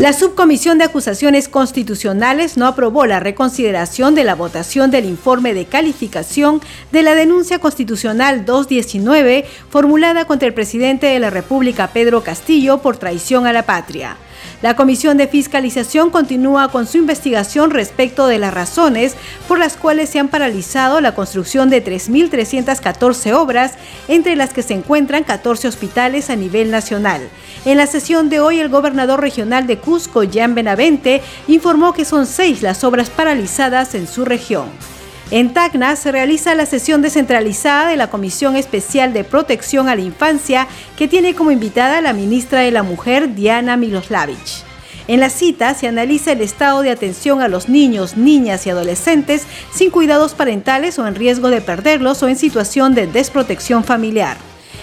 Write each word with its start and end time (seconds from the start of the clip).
La 0.00 0.12
Subcomisión 0.12 0.78
de 0.78 0.84
Acusaciones 0.84 1.48
Constitucionales 1.48 2.56
no 2.56 2.66
aprobó 2.66 3.06
la 3.06 3.20
reconsideración 3.20 4.16
de 4.16 4.24
la 4.24 4.34
votación 4.34 4.90
del 4.90 5.04
informe 5.04 5.54
de 5.54 5.66
calificación 5.66 6.60
de 6.90 7.04
la 7.04 7.14
denuncia 7.14 7.60
constitucional 7.60 8.44
219 8.44 9.46
formulada 9.70 10.26
contra 10.26 10.48
el 10.48 10.54
presidente 10.54 11.06
de 11.06 11.20
la 11.20 11.30
República, 11.30 11.92
Pedro 11.92 12.24
Castillo, 12.24 12.78
por 12.78 12.96
traición 12.96 13.46
a 13.46 13.52
la 13.52 13.66
patria. 13.66 14.16
La 14.62 14.76
Comisión 14.76 15.16
de 15.16 15.28
Fiscalización 15.28 16.10
continúa 16.10 16.68
con 16.68 16.86
su 16.86 16.98
investigación 16.98 17.70
respecto 17.70 18.26
de 18.26 18.38
las 18.38 18.54
razones 18.54 19.14
por 19.46 19.58
las 19.58 19.76
cuales 19.76 20.08
se 20.08 20.18
han 20.18 20.28
paralizado 20.28 21.00
la 21.00 21.14
construcción 21.14 21.70
de 21.70 21.84
3.314 21.84 23.34
obras, 23.34 23.72
entre 24.08 24.36
las 24.36 24.52
que 24.52 24.62
se 24.62 24.74
encuentran 24.74 25.24
14 25.24 25.68
hospitales 25.68 26.30
a 26.30 26.36
nivel 26.36 26.70
nacional. 26.70 27.28
En 27.64 27.76
la 27.76 27.86
sesión 27.86 28.28
de 28.28 28.40
hoy, 28.40 28.60
el 28.60 28.68
gobernador 28.68 29.20
regional 29.20 29.66
de 29.66 29.78
Cusco, 29.78 30.22
Jan 30.30 30.54
Benavente, 30.54 31.22
informó 31.48 31.92
que 31.92 32.04
son 32.04 32.26
seis 32.26 32.62
las 32.62 32.84
obras 32.84 33.10
paralizadas 33.10 33.94
en 33.94 34.06
su 34.06 34.24
región. 34.24 34.93
En 35.30 35.54
Tacna 35.54 35.96
se 35.96 36.12
realiza 36.12 36.54
la 36.54 36.66
sesión 36.66 37.00
descentralizada 37.00 37.88
de 37.88 37.96
la 37.96 38.10
Comisión 38.10 38.56
Especial 38.56 39.14
de 39.14 39.24
Protección 39.24 39.88
a 39.88 39.96
la 39.96 40.02
Infancia, 40.02 40.68
que 40.98 41.08
tiene 41.08 41.34
como 41.34 41.50
invitada 41.50 42.02
la 42.02 42.12
ministra 42.12 42.60
de 42.60 42.70
la 42.70 42.82
Mujer, 42.82 43.34
Diana 43.34 43.76
Miloslavich. 43.76 44.64
En 45.08 45.20
la 45.20 45.30
cita 45.30 45.74
se 45.74 45.88
analiza 45.88 46.32
el 46.32 46.40
estado 46.40 46.82
de 46.82 46.90
atención 46.90 47.40
a 47.40 47.48
los 47.48 47.68
niños, 47.68 48.16
niñas 48.16 48.66
y 48.66 48.70
adolescentes 48.70 49.46
sin 49.72 49.90
cuidados 49.90 50.34
parentales 50.34 50.98
o 50.98 51.06
en 51.06 51.14
riesgo 51.14 51.48
de 51.50 51.60
perderlos 51.60 52.22
o 52.22 52.28
en 52.28 52.36
situación 52.36 52.94
de 52.94 53.06
desprotección 53.06 53.84
familiar. 53.84 54.36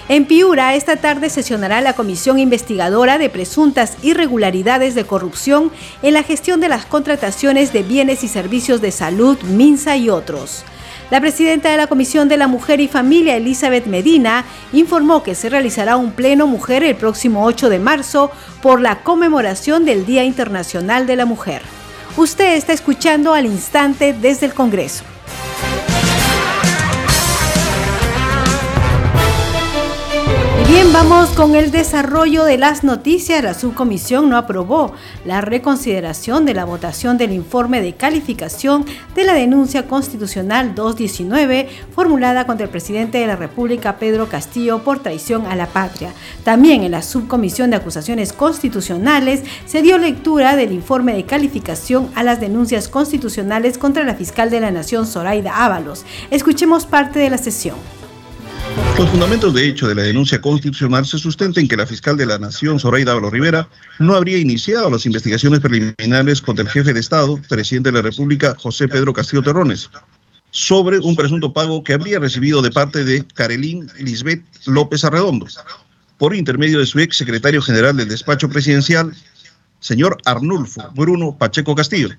En 0.10 0.26
Piura, 0.26 0.76
esta 0.76 0.98
tarde 0.98 1.30
sesionará 1.30 1.82
la 1.82 1.94
comisión 1.94 2.40
investigadora 2.40 3.18
de 3.18 3.30
presuntas 3.30 3.98
irregularidades 4.02 4.96
de 4.96 5.06
corrupción 5.06 5.72
en 6.02 6.14
la 6.14 6.24
gestión 6.24 6.60
de 6.60 6.70
las 6.70 6.86
contrataciones 6.86 7.72
de 7.72 7.84
bienes 7.84 8.24
y 8.24 8.28
servicios 8.28 8.82
de 8.82 8.92
salud, 8.92 9.38
MINSA 9.44 9.98
y 9.98 10.10
otros. 10.10 10.64
La 11.12 11.20
presidenta 11.20 11.70
de 11.70 11.76
la 11.76 11.88
Comisión 11.88 12.30
de 12.30 12.38
la 12.38 12.48
Mujer 12.48 12.80
y 12.80 12.88
Familia, 12.88 13.36
Elizabeth 13.36 13.86
Medina, 13.86 14.46
informó 14.72 15.24
que 15.24 15.36
se 15.36 15.50
realizará 15.50 15.98
un 15.98 16.14
pleno 16.14 16.48
mujer 16.48 16.84
el 16.84 16.96
próximo 16.96 17.46
8 17.46 17.68
de 17.68 17.80
marzo 17.80 18.32
por 18.62 18.80
la 18.80 19.04
conmemoración 19.04 19.84
del 19.84 20.06
Día 20.06 20.24
Internacional 20.24 21.08
de 21.08 21.18
la 21.18 21.26
Mujer. 21.26 21.62
Usted 22.16 22.56
está 22.56 22.72
escuchando 22.72 23.34
al 23.34 23.46
instante 23.46 24.14
desde 24.14 24.46
el 24.46 24.54
Congreso. 24.54 25.04
Bien, 30.72 30.94
vamos 30.94 31.32
con 31.32 31.56
el 31.56 31.70
desarrollo 31.70 32.46
de 32.46 32.58
las 32.58 32.86
noticias. 32.86 33.44
La 33.44 33.54
subcomisión 33.54 34.30
no 34.30 34.38
aprobó 34.38 34.94
la 35.26 35.42
reconsideración 35.42 36.46
de 36.46 36.54
la 36.54 36.64
votación 36.64 37.18
del 37.18 37.34
informe 37.34 37.82
de 37.82 37.96
calificación 37.96 38.86
de 39.14 39.26
la 39.26 39.34
denuncia 39.34 39.86
constitucional 39.90 40.74
219 40.74 41.68
formulada 41.94 42.48
contra 42.48 42.64
el 42.64 42.70
presidente 42.70 43.18
de 43.18 43.28
la 43.28 43.36
República, 43.36 43.98
Pedro 43.98 44.30
Castillo, 44.30 44.82
por 44.82 45.00
traición 45.00 45.46
a 45.46 45.58
la 45.58 45.68
patria. 45.68 46.14
También 46.46 46.84
en 46.84 46.92
la 46.92 47.02
subcomisión 47.02 47.70
de 47.70 47.76
acusaciones 47.76 48.32
constitucionales 48.32 49.44
se 49.66 49.82
dio 49.82 49.98
lectura 49.98 50.56
del 50.56 50.72
informe 50.72 51.14
de 51.14 51.26
calificación 51.26 52.10
a 52.16 52.24
las 52.24 52.40
denuncias 52.40 52.88
constitucionales 52.88 53.78
contra 53.78 54.06
la 54.06 54.16
fiscal 54.16 54.50
de 54.50 54.62
la 54.62 54.72
Nación, 54.72 55.06
Zoraida 55.06 55.66
Ábalos. 55.66 56.06
Escuchemos 56.30 56.86
parte 56.86 57.20
de 57.20 57.30
la 57.30 57.38
sesión. 57.38 58.01
Los 58.98 59.10
fundamentos 59.10 59.54
de 59.54 59.68
hecho 59.68 59.88
de 59.88 59.96
la 59.96 60.04
denuncia 60.04 60.40
constitucional 60.40 61.06
se 61.06 61.18
sustentan 61.18 61.64
en 61.64 61.68
que 61.68 61.76
la 61.76 61.88
fiscal 61.88 62.18
de 62.18 62.26
la 62.28 62.38
Nación, 62.38 62.80
Zoraida 62.80 63.14
Álvaro 63.14 63.32
Rivera, 63.32 63.68
no 63.98 64.14
habría 64.14 64.38
iniciado 64.38 64.92
las 64.92 65.06
investigaciones 65.06 65.60
preliminares 65.60 66.42
contra 66.42 66.64
el 66.64 66.70
jefe 66.70 66.94
de 66.94 67.00
Estado, 67.00 67.40
presidente 67.50 67.92
de 67.92 67.98
la 67.98 68.04
República, 68.04 68.56
José 68.60 68.88
Pedro 68.88 69.12
Castillo 69.12 69.42
Terrones, 69.42 69.90
sobre 70.52 71.00
un 71.00 71.16
presunto 71.16 71.52
pago 71.52 71.84
que 71.84 71.94
habría 71.94 72.20
recibido 72.20 72.62
de 72.62 72.70
parte 72.70 73.04
de 73.04 73.26
Carelín 73.34 73.90
Lisbeth 74.00 74.44
López 74.68 75.04
Arredondo, 75.04 75.48
por 76.18 76.36
intermedio 76.36 76.80
de 76.80 76.86
su 76.86 77.00
ex 77.00 77.18
secretario 77.18 77.62
general 77.62 77.98
del 77.98 78.10
despacho 78.10 78.50
presidencial, 78.50 79.12
señor 79.80 80.18
Arnulfo 80.26 80.92
Bruno 80.94 81.36
Pacheco 81.36 81.74
Castillo, 81.74 82.10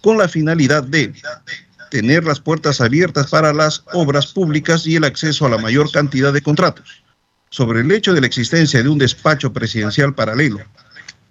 con 0.00 0.18
la 0.18 0.26
finalidad 0.26 0.82
de 0.82 1.12
tener 1.90 2.24
las 2.24 2.40
puertas 2.40 2.80
abiertas 2.80 3.30
para 3.30 3.52
las 3.52 3.84
obras 3.92 4.28
públicas 4.28 4.86
y 4.86 4.96
el 4.96 5.04
acceso 5.04 5.46
a 5.46 5.50
la 5.50 5.58
mayor 5.58 5.90
cantidad 5.90 6.32
de 6.32 6.42
contratos. 6.42 7.02
Sobre 7.50 7.80
el 7.80 7.90
hecho 7.90 8.14
de 8.14 8.20
la 8.20 8.26
existencia 8.26 8.82
de 8.82 8.88
un 8.88 8.98
despacho 8.98 9.52
presidencial 9.52 10.14
paralelo, 10.14 10.60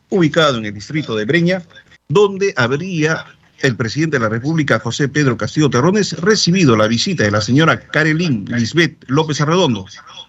ubicado 0.10 0.58
en 0.58 0.66
el 0.66 0.74
distrito 0.74 1.16
de 1.16 1.26
Breña, 1.26 1.64
donde 2.10 2.54
habría 2.58 3.26
el 3.62 3.76
presidente 3.76 4.18
de 4.18 4.24
la 4.24 4.30
República, 4.30 4.80
José 4.80 5.08
Pedro 5.10 5.38
Castillo 5.38 5.70
Terrones, 5.70 6.14
recibido 6.14 6.76
la 6.76 6.88
visita 6.88 7.24
de 7.24 7.32
la 7.32 7.42
señora 7.42 7.80
Karelin 7.80 8.46
Lisbeth 8.46 9.04
López 9.08 9.42
Arredondo, 9.42 9.86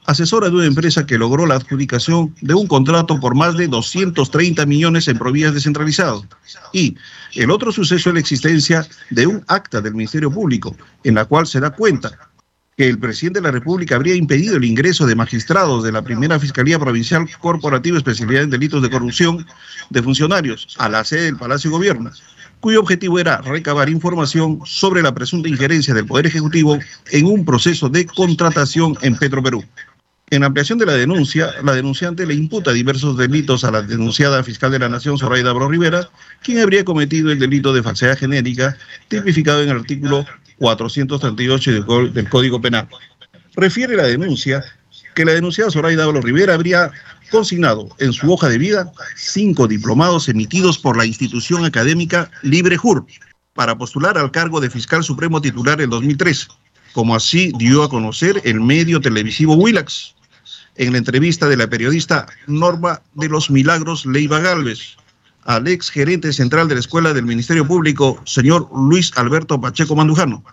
asesora 0.06 0.48
de 0.48 0.56
una 0.56 0.66
empresa 0.66 1.06
que 1.06 1.18
logró 1.18 1.46
la 1.46 1.56
adjudicación 1.56 2.34
de 2.40 2.54
un 2.54 2.66
contrato 2.66 3.20
por 3.20 3.34
más 3.34 3.56
de 3.56 3.68
230 3.68 4.66
millones 4.66 5.08
en 5.08 5.18
provías 5.18 5.54
descentralizado. 5.54 6.26
Y 6.72 6.96
el 7.34 7.50
otro 7.50 7.72
suceso 7.72 8.10
es 8.10 8.14
la 8.14 8.20
existencia 8.20 8.86
de 9.10 9.26
un 9.26 9.44
acta 9.48 9.80
del 9.80 9.94
Ministerio 9.94 10.30
Público, 10.30 10.76
en 11.04 11.14
la 11.14 11.24
cual 11.24 11.46
se 11.46 11.60
da 11.60 11.70
cuenta 11.70 12.30
que 12.76 12.88
el 12.88 12.98
presidente 12.98 13.40
de 13.40 13.44
la 13.44 13.50
República 13.50 13.96
habría 13.96 14.14
impedido 14.14 14.56
el 14.56 14.64
ingreso 14.64 15.06
de 15.06 15.14
magistrados 15.14 15.84
de 15.84 15.92
la 15.92 16.02
primera 16.02 16.40
Fiscalía 16.40 16.78
Provincial 16.78 17.28
Corporativa 17.38 17.98
Especialidad 17.98 18.44
en 18.44 18.50
Delitos 18.50 18.82
de 18.82 18.88
Corrupción 18.88 19.46
de 19.90 20.02
funcionarios 20.02 20.76
a 20.78 20.88
la 20.88 21.04
sede 21.04 21.24
del 21.24 21.36
Palacio 21.36 21.70
de 21.70 21.76
Gobierno, 21.76 22.10
cuyo 22.60 22.80
objetivo 22.80 23.18
era 23.18 23.38
recabar 23.38 23.88
información 23.88 24.60
sobre 24.64 25.02
la 25.02 25.14
presunta 25.14 25.48
injerencia 25.48 25.94
del 25.94 26.06
Poder 26.06 26.26
Ejecutivo 26.26 26.78
en 27.10 27.26
un 27.26 27.44
proceso 27.44 27.88
de 27.88 28.06
contratación 28.06 28.96
en 29.02 29.16
Petroperú. 29.16 29.64
En 30.32 30.44
ampliación 30.44 30.78
de 30.78 30.86
la 30.86 30.92
denuncia, 30.92 31.50
la 31.64 31.74
denunciante 31.74 32.24
le 32.24 32.34
imputa 32.34 32.72
diversos 32.72 33.16
delitos 33.16 33.64
a 33.64 33.72
la 33.72 33.82
denunciada 33.82 34.44
fiscal 34.44 34.70
de 34.70 34.78
la 34.78 34.88
Nación, 34.88 35.18
Zoraida 35.18 35.52
Bro 35.52 35.68
Rivera, 35.68 36.08
quien 36.40 36.60
habría 36.60 36.84
cometido 36.84 37.32
el 37.32 37.40
delito 37.40 37.72
de 37.72 37.82
falsedad 37.82 38.16
genérica, 38.16 38.76
tipificado 39.08 39.60
en 39.62 39.70
el 39.70 39.78
artículo 39.78 40.24
438 40.58 41.84
del, 42.12 42.28
Código 42.28 42.60
Penal. 42.60 42.86
Refiere 43.56 43.96
la 43.96 44.04
denuncia 44.04 44.62
que 45.16 45.24
la 45.24 45.32
denunciada 45.32 45.72
Zoraida 45.72 46.06
Bro 46.06 46.20
Rivera 46.20 46.54
habría 46.54 46.92
consignado 47.30 47.88
en 47.98 48.12
su 48.12 48.32
hoja 48.32 48.48
de 48.48 48.58
vida 48.58 48.92
cinco 49.16 49.66
diplomados 49.68 50.28
emitidos 50.28 50.78
por 50.78 50.96
la 50.96 51.06
institución 51.06 51.64
académica 51.64 52.30
LibreJur 52.42 53.06
para 53.54 53.76
postular 53.76 54.18
al 54.18 54.30
cargo 54.30 54.60
de 54.60 54.70
fiscal 54.70 55.02
supremo 55.02 55.40
titular 55.40 55.80
en 55.80 55.90
2003, 55.90 56.48
como 56.92 57.14
así 57.14 57.52
dio 57.58 57.82
a 57.82 57.88
conocer 57.88 58.40
el 58.44 58.60
medio 58.60 59.00
televisivo 59.00 59.54
Willax 59.54 60.14
en 60.76 60.92
la 60.92 60.98
entrevista 60.98 61.48
de 61.48 61.56
la 61.56 61.68
periodista 61.68 62.26
Norma 62.46 63.02
de 63.14 63.28
los 63.28 63.50
Milagros 63.50 64.06
Leiva 64.06 64.40
Galvez 64.40 64.96
al 65.44 65.66
ex 65.68 65.90
gerente 65.90 66.32
central 66.32 66.68
de 66.68 66.74
la 66.74 66.80
Escuela 66.80 67.12
del 67.12 67.24
Ministerio 67.24 67.66
Público, 67.66 68.20
señor 68.24 68.68
Luis 68.74 69.12
Alberto 69.16 69.60
Pacheco 69.60 69.96
Mandujano. 69.96 70.44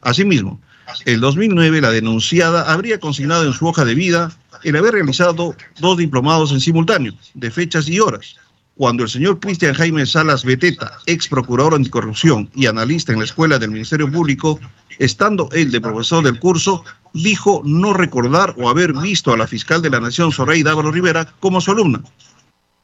Asimismo, 0.00 0.60
en 1.06 1.20
2009 1.20 1.80
la 1.80 1.90
denunciada 1.90 2.72
habría 2.72 3.00
consignado 3.00 3.44
en 3.44 3.52
su 3.52 3.66
hoja 3.66 3.84
de 3.84 3.94
vida 3.94 4.32
el 4.64 4.76
haber 4.76 4.94
realizado 4.94 5.54
dos 5.78 5.96
diplomados 5.96 6.52
en 6.52 6.60
simultáneo, 6.60 7.12
de 7.34 7.50
fechas 7.50 7.88
y 7.88 8.00
horas, 8.00 8.36
cuando 8.76 9.04
el 9.04 9.08
señor 9.08 9.38
Cristian 9.38 9.74
Jaime 9.74 10.04
Salas 10.04 10.44
Beteta, 10.44 10.98
ex 11.06 11.28
procurador 11.28 11.74
anticorrupción 11.74 12.50
y 12.54 12.66
analista 12.66 13.12
en 13.12 13.18
la 13.20 13.24
Escuela 13.24 13.58
del 13.58 13.70
Ministerio 13.70 14.10
Público, 14.10 14.58
estando 14.98 15.48
él 15.52 15.70
de 15.70 15.80
profesor 15.80 16.24
del 16.24 16.40
curso, 16.40 16.84
dijo 17.12 17.62
no 17.64 17.92
recordar 17.92 18.54
o 18.58 18.68
haber 18.68 18.92
visto 18.92 19.32
a 19.32 19.36
la 19.36 19.46
fiscal 19.46 19.80
de 19.80 19.90
la 19.90 20.00
Nación, 20.00 20.32
Soraya 20.32 20.64
Dávalo 20.64 20.90
Rivera, 20.90 21.32
como 21.38 21.60
su 21.60 21.70
alumna. 21.70 22.02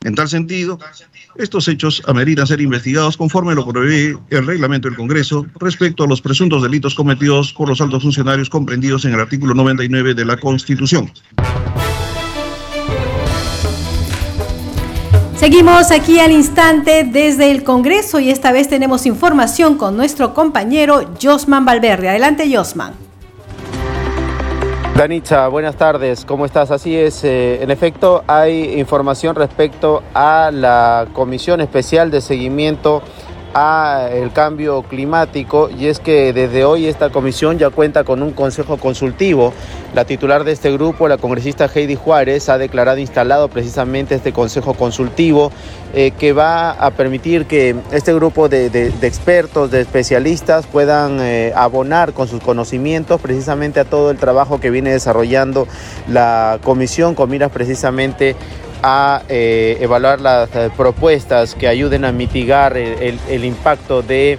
En 0.03 0.15
tal 0.15 0.29
sentido, 0.29 0.79
estos 1.37 1.69
hechos 1.69 2.03
ameritan 2.07 2.47
ser 2.47 2.63
investigados 2.63 3.19
conforme 3.19 3.55
lo 3.55 3.67
prevé 3.71 4.17
el 4.31 4.47
reglamento 4.47 4.89
del 4.89 4.97
Congreso 4.97 5.47
respecto 5.61 6.05
a 6.05 6.07
los 6.07 6.23
presuntos 6.23 6.63
delitos 6.63 6.95
cometidos 6.95 7.53
por 7.53 7.69
los 7.69 7.83
altos 7.83 8.03
funcionarios 8.03 8.49
comprendidos 8.49 9.05
en 9.05 9.13
el 9.13 9.21
artículo 9.21 9.53
99 9.53 10.15
de 10.15 10.25
la 10.25 10.39
Constitución. 10.39 11.13
Seguimos 15.37 15.91
aquí 15.91 16.19
al 16.19 16.33
instante 16.33 17.05
desde 17.05 17.51
el 17.51 17.63
Congreso 17.63 18.21
y 18.21 18.31
esta 18.31 18.53
vez 18.53 18.69
tenemos 18.69 19.05
información 19.05 19.77
con 19.77 19.99
nuestro 19.99 20.33
compañero 20.33 21.15
Josman 21.21 21.67
Valverde. 21.67 22.09
Adelante, 22.09 22.51
Josman. 22.51 23.10
Danitza, 24.97 25.49
buenas 25.49 25.77
tardes, 25.77 26.25
¿cómo 26.27 26.45
estás? 26.45 26.71
Así 26.71 26.95
es, 26.95 27.25
eh, 27.25 27.63
en 27.63 27.71
efecto 27.71 28.23
hay 28.27 28.79
información 28.79 29.35
respecto 29.35 30.03
a 30.13 30.51
la 30.53 31.07
Comisión 31.15 31.61
Especial 31.63 32.11
de 32.11 32.21
Seguimiento 32.21 33.03
a 33.55 34.09
el 34.13 34.33
cambio 34.33 34.83
climático 34.83 35.71
y 35.71 35.87
es 35.87 36.01
que 36.01 36.33
desde 36.33 36.65
hoy 36.65 36.87
esta 36.87 37.11
comisión 37.11 37.59
ya 37.59 37.71
cuenta 37.71 38.05
con 38.05 38.23
un 38.23 38.33
consejo 38.33 38.77
consultivo. 38.77 39.53
La 39.95 40.05
titular 40.05 40.45
de 40.45 40.53
este 40.53 40.71
grupo, 40.71 41.09
la 41.09 41.19
congresista 41.19 41.69
Heidi 41.73 41.97
Juárez, 41.97 42.49
ha 42.49 42.59
declarado 42.59 42.99
instalado 42.99 43.49
precisamente 43.49 44.15
este 44.15 44.33
consejo 44.33 44.75
consultivo 44.75 45.51
eh, 45.95 46.13
que 46.13 46.33
va 46.33 46.71
a 46.71 46.93
permitir 46.93 47.47
que 47.47 47.75
este 47.91 48.15
grupo 48.15 48.49
de, 48.49 48.67
expertos, 49.03 49.73
de 49.73 49.81
especialistas 49.81 50.67
puedan 50.67 51.19
eh, 51.21 51.53
abonar 51.57 52.13
con 52.13 52.29
sus 52.29 52.41
conocimientos 52.41 53.21
precisamente 53.21 53.81
a 53.81 53.85
todo 53.85 54.13
el 54.13 54.19
trabajo 54.19 54.61
que 54.61 54.71
viene 54.71 54.93
desarrollando 54.93 55.67
la 56.07 56.61
comisión 56.63 57.17
con 57.17 57.29
miras 57.29 57.51
precisamente 57.51 58.37
a 58.83 59.23
eh, 59.29 59.79
evaluar 59.81 60.21
las 60.21 60.55
eh, 60.55 60.71
propuestas 60.77 61.55
que 61.55 61.69
ayuden 61.69 62.05
a 62.05 62.13
mitigar 62.13 62.77
el, 62.77 63.45
impacto 63.45 64.03
de 64.03 64.39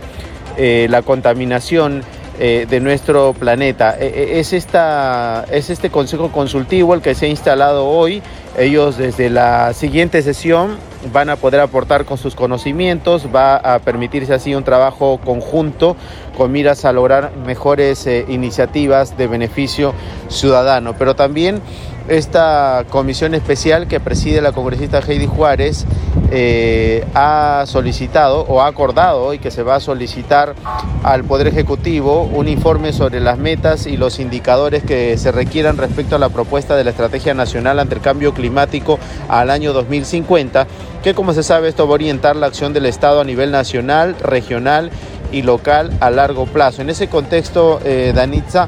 eh, 0.57 0.88
la 0.89 1.01
contaminación 1.01 2.03
de 2.39 2.79
nuestro 2.79 3.33
planeta. 3.33 3.95
E, 3.99 4.07
e, 4.07 4.39
es, 4.39 4.51
esta, 4.51 5.45
es 5.51 5.69
este 5.69 5.91
consejo 5.91 6.31
consultivo 6.31 6.95
el 6.95 7.01
que 7.01 7.13
se 7.13 7.27
ha 7.27 7.29
instalado 7.29 7.85
hoy. 7.85 8.23
Ellos 8.57 8.97
desde 8.97 9.29
la 9.29 9.73
siguiente 9.73 10.23
sesión 10.23 10.77
van 11.13 11.29
a 11.29 11.35
poder 11.35 11.59
aportar 11.59 12.03
con 12.05 12.17
sus 12.17 12.33
conocimientos, 12.33 13.27
va 13.33 13.57
a 13.57 13.77
permitirse 13.77 14.33
así 14.33 14.55
un 14.55 14.63
trabajo 14.63 15.19
conjunto 15.23 15.95
con 16.35 16.51
miras 16.51 16.83
a 16.83 16.93
lograr 16.93 17.31
mejores 17.45 18.07
iniciativas 18.27 19.15
de 19.17 19.27
beneficio 19.27 19.93
ciudadano, 20.27 20.95
pero 20.97 21.15
también 21.15 21.61
esta 22.07 22.86
comisión 22.89 23.33
especial 23.36 23.88
que 23.88 24.00
preside 24.00 24.42
la 24.42 24.51
congresista 24.51 25.00
Heidi 25.00 25.27
Juárez 25.27 25.86
eh, 26.31 27.06
ha 27.13 27.63
solicitado 27.68 28.42
o 28.42 28.62
ha 28.62 28.68
acordado 28.68 29.24
hoy 29.24 29.39
que 29.39 29.51
se 29.51 29.63
va 29.63 29.75
a 29.75 29.80
solicitar 29.80 30.56
al 31.03 31.24
Poder 31.24 31.48
Ejecutivo 31.48 32.24
un 32.24 32.48
informe 32.48 32.94
sobre 32.94 33.19
las 33.19 33.38
metas 33.38 33.86
y 33.86 33.98
los 33.98 34.19
indicadores 34.19 34.83
que 34.83 35.18
se 35.18 35.31
requieran 35.31 35.77
respecto 35.77 36.15
a 36.15 36.19
la 36.19 36.30
propuesta 36.30 36.75
de 36.75 36.83
la 36.83 36.92
Estrategia 36.92 37.33
Nacional 37.33 37.80
ante 37.80 37.95
el 37.95 38.01
Cambio 38.01 38.33
Climático 38.33 39.00
al 39.27 39.50
año 39.50 39.74
2050, 39.74 40.68
que 41.03 41.13
como 41.13 41.33
se 41.33 41.44
sabe 41.44 41.69
esto 41.69 41.88
va 41.88 41.92
a 41.92 41.95
orientar 41.95 42.36
la 42.36 42.48
acción 42.48 42.74
del 42.74 42.86
Estado 42.86 43.21
a 43.21 43.24
nivel 43.24 43.51
nacional, 43.51 44.15
regional 44.21 44.92
y 45.31 45.42
local 45.44 45.92
a 46.00 46.09
largo 46.09 46.45
plazo. 46.45 46.81
En 46.81 46.89
ese 46.89 47.07
contexto, 47.07 47.80
eh, 47.83 48.12
Danitza, 48.15 48.68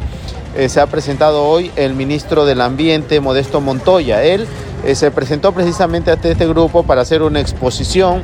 eh, 0.56 0.70
se 0.70 0.80
ha 0.80 0.86
presentado 0.86 1.46
hoy 1.46 1.72
el 1.76 1.96
ministro 1.96 2.46
del 2.46 2.62
Ambiente, 2.62 3.20
Modesto 3.20 3.60
Montoya. 3.60 4.24
Él 4.24 4.48
eh, 4.86 4.94
se 4.94 5.10
presentó 5.10 5.52
precisamente 5.52 6.12
ante 6.12 6.32
este 6.32 6.48
grupo 6.48 6.84
para 6.84 7.02
hacer 7.02 7.24
una 7.24 7.40
exposición, 7.40 8.22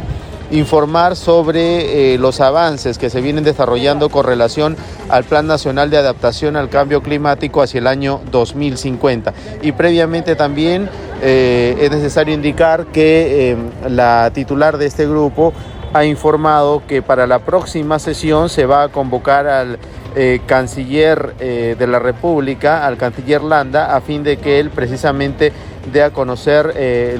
informar 0.51 1.15
sobre 1.15 2.13
eh, 2.13 2.17
los 2.19 2.39
avances 2.39 2.99
que 2.99 3.09
se 3.09 3.21
vienen 3.21 3.43
desarrollando 3.43 4.09
con 4.09 4.25
relación 4.25 4.77
al 5.09 5.23
Plan 5.23 5.47
Nacional 5.47 5.89
de 5.89 5.97
Adaptación 5.97 6.55
al 6.55 6.69
Cambio 6.69 7.01
Climático 7.01 7.63
hacia 7.63 7.79
el 7.79 7.87
año 7.87 8.21
2050. 8.31 9.33
Y 9.63 9.71
previamente 9.71 10.35
también 10.35 10.89
es 11.21 11.91
necesario 11.91 12.33
indicar 12.33 12.85
que 12.85 13.57
la 13.89 14.31
titular 14.33 14.77
de 14.77 14.85
este 14.85 15.05
grupo 15.05 15.51
ha 15.93 16.05
informado 16.05 16.83
que 16.87 17.01
para 17.01 17.27
la 17.27 17.39
próxima 17.39 17.99
sesión 17.99 18.47
se 18.47 18.65
va 18.65 18.83
a 18.83 18.89
convocar 18.89 19.47
al 19.47 19.79
eh, 20.15 20.41
canciller 20.47 21.35
eh, 21.39 21.75
de 21.77 21.87
la 21.87 21.99
República, 21.99 22.87
al 22.87 22.97
canciller 22.97 23.43
Landa, 23.43 23.95
a 23.95 24.01
fin 24.01 24.23
de 24.23 24.37
que 24.37 24.59
él 24.59 24.71
precisamente 24.71 25.51
dé 25.93 26.01
a 26.01 26.09
conocer 26.09 26.73
eh, 26.75 27.19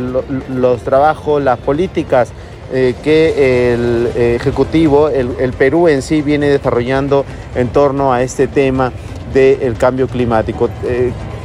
los 0.50 0.82
trabajos, 0.82 1.44
las 1.44 1.60
políticas 1.60 2.32
que 2.72 3.74
el 3.74 4.12
Ejecutivo, 4.16 5.10
el, 5.10 5.54
Perú 5.54 5.88
en 5.88 6.04
sí 6.04 6.22
viene 6.22 6.50
desarrollando 6.50 7.26
en 7.56 7.70
torno 7.70 8.14
a 8.14 8.22
este 8.22 8.48
tema 8.48 8.92
del 9.34 9.76
cambio 9.76 10.08
climático. 10.08 10.70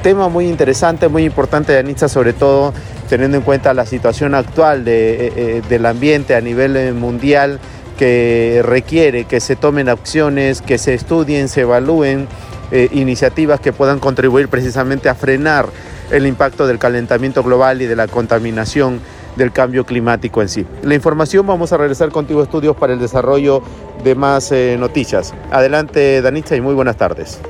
tema 0.03 0.29
muy 0.29 0.47
interesante, 0.47 1.09
muy 1.09 1.25
importante, 1.25 1.79
Anitza, 1.79 2.11
sobre 2.11 2.35
todo 2.35 2.75
teniendo 3.09 3.39
en 3.39 3.43
cuenta 3.43 3.73
la 3.73 3.87
situación 3.87 4.35
actual 4.35 4.85
del 4.85 5.87
ambiente 5.87 6.35
a 6.35 6.43
nivel 6.43 6.93
mundial 6.93 7.59
que 7.95 8.61
requiere 8.65 9.25
que 9.25 9.41
se 9.41 9.57
tomen 9.57 9.89
acciones, 9.89 10.63
que 10.63 10.79
se 10.79 10.95
estudien, 10.95 11.49
se 11.49 11.63
evalúen 11.63 12.29
eh, 12.71 12.89
iniciativas 12.93 13.61
que 13.61 13.73
puedan 13.73 14.01
contribuir 14.01 14.49
precisamente 14.49 15.09
a 15.09 15.15
frenar 15.15 15.67
el 16.11 16.27
impacto 16.27 16.67
del 16.67 16.79
calentamiento 16.79 17.43
global 17.43 17.83
y 17.83 17.87
de 17.87 17.97
la 17.97 18.09
contaminación 18.09 19.01
del 19.37 19.53
cambio 19.53 19.85
climático 19.85 20.43
en 20.43 20.49
sí. 20.49 20.67
La 20.83 20.95
información 20.95 21.47
vamos 21.47 21.73
a 21.73 21.77
regresar 21.77 22.11
contigo 22.11 22.43
estudios 22.43 22.77
para 22.77 22.93
el 22.93 23.01
desarrollo 23.01 23.63
de 24.03 24.15
más 24.15 24.53
eh, 24.53 24.77
noticias. 24.79 25.35
Adelante 25.51 26.23
Danitza 26.23 26.57
y 26.57 26.61
muy 26.61 26.75
buenas 26.75 26.97
tardes. 26.97 27.41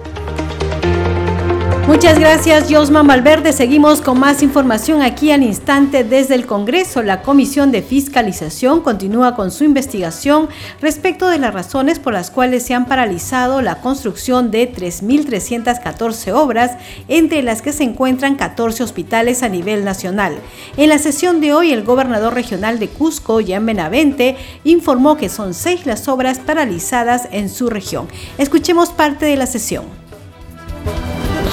Muchas 1.94 2.18
gracias, 2.18 2.66
Josman 2.68 3.06
Valverde. 3.06 3.52
Seguimos 3.52 4.00
con 4.00 4.18
más 4.18 4.42
información 4.42 5.00
aquí 5.00 5.30
al 5.30 5.44
instante 5.44 6.02
desde 6.02 6.34
el 6.34 6.44
Congreso. 6.44 7.04
La 7.04 7.22
Comisión 7.22 7.70
de 7.70 7.82
Fiscalización 7.82 8.80
continúa 8.80 9.36
con 9.36 9.52
su 9.52 9.62
investigación 9.62 10.48
respecto 10.82 11.28
de 11.28 11.38
las 11.38 11.54
razones 11.54 12.00
por 12.00 12.12
las 12.12 12.32
cuales 12.32 12.64
se 12.64 12.74
han 12.74 12.86
paralizado 12.86 13.62
la 13.62 13.80
construcción 13.80 14.50
de 14.50 14.74
3.314 14.74 16.32
obras, 16.34 16.72
entre 17.06 17.44
las 17.44 17.62
que 17.62 17.72
se 17.72 17.84
encuentran 17.84 18.34
14 18.34 18.82
hospitales 18.82 19.44
a 19.44 19.48
nivel 19.48 19.84
nacional. 19.84 20.34
En 20.76 20.88
la 20.88 20.98
sesión 20.98 21.40
de 21.40 21.52
hoy, 21.52 21.72
el 21.72 21.84
gobernador 21.84 22.34
regional 22.34 22.80
de 22.80 22.88
Cusco, 22.88 23.38
Jan 23.46 23.66
Benavente, 23.66 24.36
informó 24.64 25.16
que 25.16 25.28
son 25.28 25.54
seis 25.54 25.86
las 25.86 26.08
obras 26.08 26.40
paralizadas 26.40 27.28
en 27.30 27.48
su 27.48 27.70
región. 27.70 28.08
Escuchemos 28.36 28.88
parte 28.90 29.26
de 29.26 29.36
la 29.36 29.46
sesión. 29.46 30.03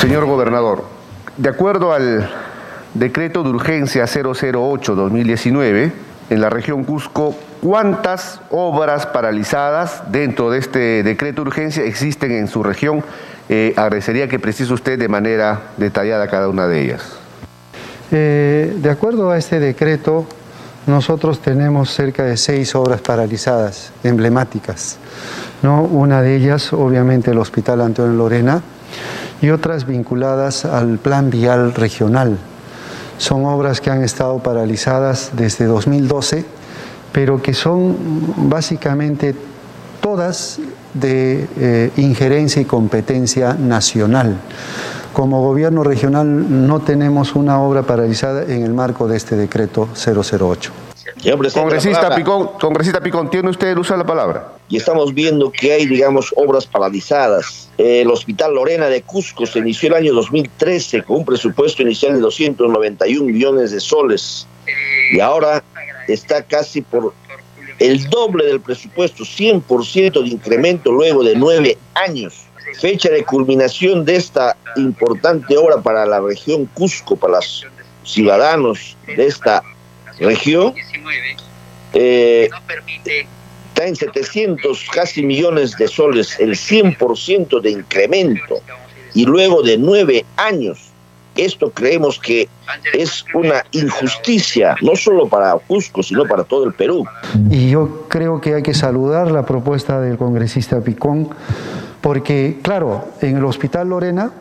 Señor 0.02 0.26
gobernador, 0.26 0.86
de 1.38 1.48
acuerdo 1.48 1.94
al 1.94 2.28
decreto 2.96 3.44
de 3.44 3.50
urgencia 3.50 4.06
008-2019, 4.06 5.92
en 6.32 6.42
la 6.42 6.50
región 6.50 6.86
Cusco, 6.86 7.36
¿cuántas 7.62 8.42
obras 8.50 9.06
paralizadas 9.06 10.02
dentro 10.12 10.50
de 10.50 10.58
este 10.58 11.04
decreto 11.04 11.44
de 11.44 11.50
urgencia 11.50 11.84
existen 11.84 12.32
en 12.32 12.48
su 12.48 12.64
región? 12.64 13.04
Eh, 13.48 13.76
agradecería 13.78 14.28
que 14.28 14.40
precise 14.40 14.74
usted 14.74 14.98
de 14.98 15.08
manera 15.08 15.62
detallada 15.78 16.28
cada 16.28 16.50
una 16.50 16.68
de 16.68 16.82
ellas. 16.82 17.04
Eh, 18.10 18.76
de 18.76 18.90
acuerdo 18.90 19.30
a 19.30 19.38
este 19.38 19.60
decreto, 19.60 20.26
nosotros 20.88 21.42
tenemos 21.42 21.94
cerca 21.94 22.24
de 22.24 22.38
seis 22.38 22.74
obras 22.74 23.02
paralizadas, 23.02 23.92
emblemáticas. 24.04 24.98
¿no? 25.62 25.84
Una 25.84 26.24
de 26.24 26.38
ellas, 26.38 26.74
obviamente, 26.74 27.30
el 27.30 27.38
Hospital 27.38 27.82
Antonio 27.82 28.18
Lorena, 28.18 28.64
y 29.42 29.50
otras 29.50 29.86
vinculadas 29.86 30.66
al 30.66 30.98
Plan 31.00 31.30
Vial 31.30 31.74
Regional. 31.74 32.38
Son 33.18 33.46
obras 33.46 33.82
que 33.82 33.90
han 33.90 34.04
estado 34.04 34.40
paralizadas 34.40 35.32
desde 35.34 35.66
2012, 35.66 36.46
pero 37.12 37.42
que 37.42 37.54
son 37.54 37.96
básicamente 38.50 39.36
todas 40.02 40.60
de 40.94 41.48
eh, 41.58 41.92
injerencia 41.98 42.62
y 42.62 42.66
competencia 42.66 43.54
nacional. 43.54 44.38
Como 45.14 45.42
gobierno 45.42 45.84
regional 45.84 46.68
no 46.68 46.80
tenemos 46.80 47.36
una 47.36 47.60
obra 47.62 47.84
paralizada 47.84 48.44
en 48.44 48.64
el 48.64 48.74
marco 48.74 49.08
de 49.08 49.18
este 49.18 49.36
decreto 49.36 49.90
008. 49.94 50.72
Congresista 51.54 52.16
Picón, 52.16 52.52
congresista 52.60 53.00
Picón, 53.00 53.30
tiene 53.30 53.50
usted 53.50 53.68
el 53.68 53.80
uso 53.80 53.94
de 53.94 54.00
la 54.00 54.06
palabra. 54.06 54.48
Y 54.72 54.78
estamos 54.78 55.14
viendo 55.14 55.52
que 55.52 55.74
hay, 55.74 55.86
digamos, 55.86 56.34
obras 56.38 56.66
paralizadas. 56.66 57.70
El 57.78 58.10
Hospital 58.10 58.56
Lorena 58.56 58.88
de 58.88 59.02
Cusco 59.02 59.46
se 59.46 59.60
inició 59.60 59.90
el 59.90 59.96
año 59.96 60.14
2013 60.14 61.04
con 61.04 61.18
un 61.18 61.26
presupuesto 61.26 61.82
inicial 61.82 62.14
de 62.14 62.22
291 62.22 63.26
millones 63.26 63.72
de 63.72 63.82
soles. 63.82 64.48
Y 65.12 65.20
ahora 65.20 65.62
está 66.08 66.42
casi 66.42 66.82
por 66.82 67.14
el 67.80 68.10
doble 68.10 68.46
del 68.46 68.62
presupuesto, 68.62 69.26
100% 69.26 70.24
de 70.24 70.30
incremento 70.30 70.90
luego 70.90 71.22
de 71.22 71.36
nueve 71.36 71.78
años. 71.94 72.46
Fecha 72.80 73.10
de 73.10 73.26
culminación 73.26 74.06
de 74.06 74.16
esta 74.16 74.56
importante 74.78 75.58
obra 75.58 75.82
para 75.82 76.06
la 76.06 76.22
región 76.22 76.66
Cusco, 76.68 77.18
para 77.18 77.34
los 77.34 77.68
ciudadanos 78.06 78.96
de 79.06 79.28
esta 79.28 79.64
región 80.18 80.74
eh, 81.94 82.50
está 83.82 83.88
en 83.88 83.96
700 83.96 84.86
casi 84.94 85.24
millones 85.24 85.76
de 85.78 85.88
soles, 85.88 86.40
el 86.40 86.52
100% 86.52 87.62
de 87.62 87.72
incremento, 87.72 88.60
y 89.14 89.26
luego 89.26 89.62
de 89.62 89.78
nueve 89.78 90.26
años 90.38 90.88
Esto 91.36 91.72
creemos 91.72 92.20
que 92.20 92.50
es 92.94 93.24
una 93.34 93.64
injusticia, 93.72 94.76
no 94.82 94.98
solo 94.98 95.30
para 95.30 95.54
Cusco, 95.60 96.04
sino 96.04 96.26
para 96.26 96.44
todo 96.44 96.66
el 96.66 96.74
Perú. 96.74 97.06
Y 97.50 97.70
yo 97.70 98.06
creo 98.10 98.42
que 98.42 98.54
hay 98.56 98.62
que 98.62 98.74
saludar 98.74 99.32
la 99.32 99.46
propuesta 99.46 100.02
del 100.02 100.18
congresista 100.18 100.82
Picón, 100.82 101.30
porque, 102.02 102.60
claro, 102.62 103.06
en 103.22 103.38
el 103.38 103.46
Hospital 103.46 103.88
Lorena 103.88 104.34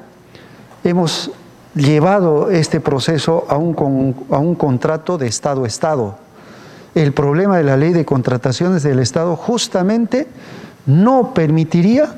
hemos 0.82 1.30
llevado 1.76 2.50
este 2.50 2.80
proceso 2.80 3.46
a 3.48 3.56
un, 3.56 4.26
a 4.28 4.38
un 4.38 4.56
contrato 4.56 5.16
de 5.16 5.28
Estado-Estado. 5.28 6.18
El 6.94 7.12
problema 7.12 7.56
de 7.56 7.64
la 7.64 7.76
ley 7.76 7.92
de 7.92 8.04
contrataciones 8.04 8.82
del 8.82 8.98
Estado 8.98 9.36
justamente 9.36 10.26
no 10.86 11.34
permitiría 11.34 12.14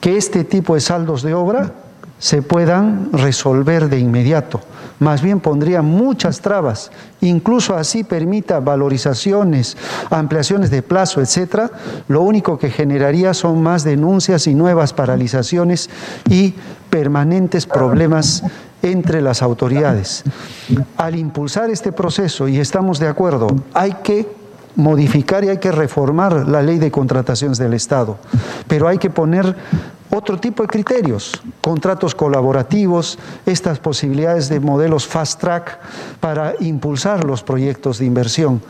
que 0.00 0.16
este 0.16 0.44
tipo 0.44 0.74
de 0.74 0.80
saldos 0.80 1.22
de 1.22 1.34
obra 1.34 1.72
se 2.18 2.42
puedan 2.42 3.10
resolver 3.12 3.88
de 3.88 3.98
inmediato. 3.98 4.60
Más 5.00 5.20
bien 5.20 5.40
pondría 5.40 5.82
muchas 5.82 6.40
trabas, 6.40 6.90
incluso 7.20 7.74
así 7.74 8.04
permita 8.04 8.60
valorizaciones, 8.60 9.76
ampliaciones 10.08 10.70
de 10.70 10.82
plazo, 10.82 11.20
etcétera. 11.20 11.70
Lo 12.08 12.22
único 12.22 12.58
que 12.58 12.70
generaría 12.70 13.34
son 13.34 13.62
más 13.62 13.82
denuncias 13.84 14.46
y 14.46 14.54
nuevas 14.54 14.92
paralizaciones 14.92 15.90
y 16.30 16.54
permanentes 16.90 17.66
problemas 17.66 18.44
entre 18.84 19.22
las 19.22 19.42
autoridades. 19.42 20.22
Al 20.96 21.16
impulsar 21.16 21.70
este 21.70 21.90
proceso, 21.90 22.46
y 22.48 22.60
estamos 22.60 22.98
de 22.98 23.08
acuerdo, 23.08 23.48
hay 23.72 23.94
que 24.04 24.28
modificar 24.76 25.42
y 25.44 25.48
hay 25.48 25.58
que 25.58 25.72
reformar 25.72 26.48
la 26.48 26.62
ley 26.62 26.78
de 26.78 26.90
contrataciones 26.90 27.58
del 27.58 27.74
Estado, 27.74 28.18
pero 28.68 28.86
hay 28.86 28.98
que 28.98 29.10
poner 29.10 29.56
otro 30.10 30.38
tipo 30.38 30.62
de 30.62 30.68
criterios, 30.68 31.32
contratos 31.60 32.14
colaborativos, 32.14 33.18
estas 33.46 33.78
posibilidades 33.78 34.48
de 34.48 34.60
modelos 34.60 35.06
fast 35.06 35.40
track 35.40 35.78
para 36.20 36.54
impulsar 36.60 37.24
los 37.24 37.42
proyectos 37.42 37.98
de 37.98 38.04
inversión. 38.04 38.60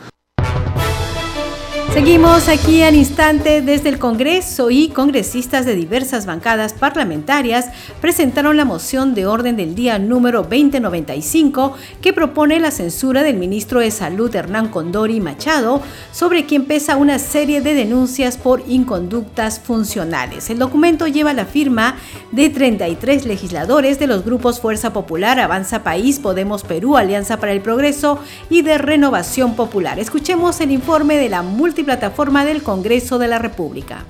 Seguimos 1.95 2.49
aquí 2.49 2.81
al 2.81 2.93
instante 2.93 3.61
desde 3.61 3.87
el 3.87 3.99
Congreso 3.99 4.69
y 4.69 4.89
congresistas 4.89 5.65
de 5.65 5.75
diversas 5.75 6.25
bancadas 6.25 6.73
parlamentarias 6.73 7.67
presentaron 8.01 8.57
la 8.57 8.65
moción 8.65 9.15
de 9.15 9.25
orden 9.25 9.55
del 9.55 9.75
día 9.75 9.97
número 9.97 10.41
2095 10.41 11.73
que 12.01 12.11
propone 12.11 12.59
la 12.59 12.71
censura 12.71 13.23
del 13.23 13.37
ministro 13.37 13.79
de 13.79 13.91
Salud 13.91 14.35
Hernán 14.35 14.67
Condori 14.67 15.21
Machado, 15.21 15.81
sobre 16.11 16.45
quien 16.45 16.65
pesa 16.65 16.97
una 16.97 17.17
serie 17.17 17.61
de 17.61 17.73
denuncias 17.73 18.35
por 18.35 18.61
inconductas 18.67 19.61
funcionales. 19.61 20.49
El 20.49 20.59
documento 20.59 21.07
lleva 21.07 21.31
la 21.31 21.45
firma 21.45 21.95
de 22.33 22.49
33 22.49 23.25
legisladores 23.25 23.99
de 23.99 24.07
los 24.07 24.25
grupos 24.25 24.59
Fuerza 24.59 24.91
Popular, 24.91 25.39
Avanza 25.39 25.81
País, 25.81 26.19
Podemos 26.19 26.63
Perú, 26.63 26.97
Alianza 26.97 27.39
para 27.39 27.53
el 27.53 27.61
Progreso 27.61 28.19
y 28.49 28.63
de 28.63 28.77
Renovación 28.77 29.55
Popular. 29.55 29.97
Escuchemos 29.97 30.59
el 30.59 30.71
informe 30.71 31.15
de 31.15 31.29
la 31.29 31.41
multi 31.41 31.84
plataforma 31.85 32.43
del 32.43 32.63
Congreso 32.63 33.17
de 33.19 33.27
la 33.27 33.39
República. 33.39 34.05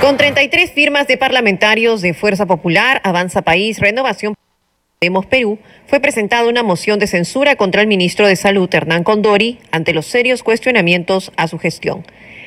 Con 0.00 0.16
33 0.16 0.70
firmas 0.70 1.06
de 1.06 1.16
parlamentarios 1.16 2.00
de 2.00 2.14
Fuerza 2.14 2.46
Popular, 2.46 3.00
Avanza 3.04 3.42
País, 3.42 3.80
Renovación 3.80 4.34
Podemos 4.98 5.26
Perú, 5.26 5.58
fue 5.86 6.00
presentada 6.00 6.46
una 6.46 6.62
moción 6.62 6.98
de 6.98 7.06
censura 7.06 7.56
contra 7.56 7.80
el 7.80 7.86
ministro 7.86 8.28
de 8.28 8.36
Salud, 8.36 8.68
Hernán 8.70 9.02
Condori, 9.02 9.58
ante 9.70 9.94
los 9.94 10.06
serios 10.06 10.42
cuestionamientos 10.42 11.32
a 11.36 11.48
su 11.48 11.58
gestión. 11.58 12.04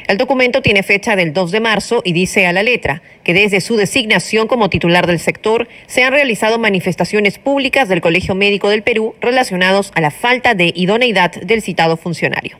El 0.07 0.17
documento 0.17 0.61
tiene 0.61 0.83
fecha 0.83 1.15
del 1.15 1.33
2 1.33 1.51
de 1.51 1.59
marzo 1.61 2.01
y 2.03 2.13
dice 2.13 2.45
a 2.45 2.53
la 2.53 2.61
letra 2.61 3.01
que 3.23 3.33
desde 3.33 3.61
su 3.61 3.75
designación 3.75 4.47
como 4.47 4.69
titular 4.69 5.07
del 5.07 5.19
sector 5.19 5.67
se 5.87 6.03
han 6.03 6.13
realizado 6.13 6.59
manifestaciones 6.59 7.39
públicas 7.39 7.87
del 7.87 8.01
Colegio 8.01 8.35
Médico 8.35 8.69
del 8.69 8.83
Perú 8.83 9.15
relacionados 9.21 9.91
a 9.95 10.01
la 10.01 10.11
falta 10.11 10.53
de 10.53 10.73
idoneidad 10.75 11.31
del 11.31 11.61
citado 11.61 11.97
funcionario. 11.97 12.57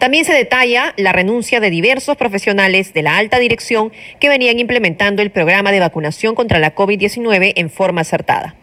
También 0.00 0.24
se 0.24 0.32
detalla 0.32 0.94
la 0.96 1.12
renuncia 1.12 1.60
de 1.60 1.68
diversos 1.68 2.16
profesionales 2.16 2.94
de 2.94 3.02
la 3.02 3.18
alta 3.18 3.38
dirección 3.38 3.92
que 4.18 4.30
venían 4.30 4.58
implementando 4.58 5.20
el 5.20 5.28
programa 5.28 5.72
de 5.72 5.80
vacunación 5.80 6.34
contra 6.34 6.58
la 6.58 6.74
COVID-19 6.74 7.52
en 7.54 7.68
forma 7.68 8.00
acertada. 8.00 8.54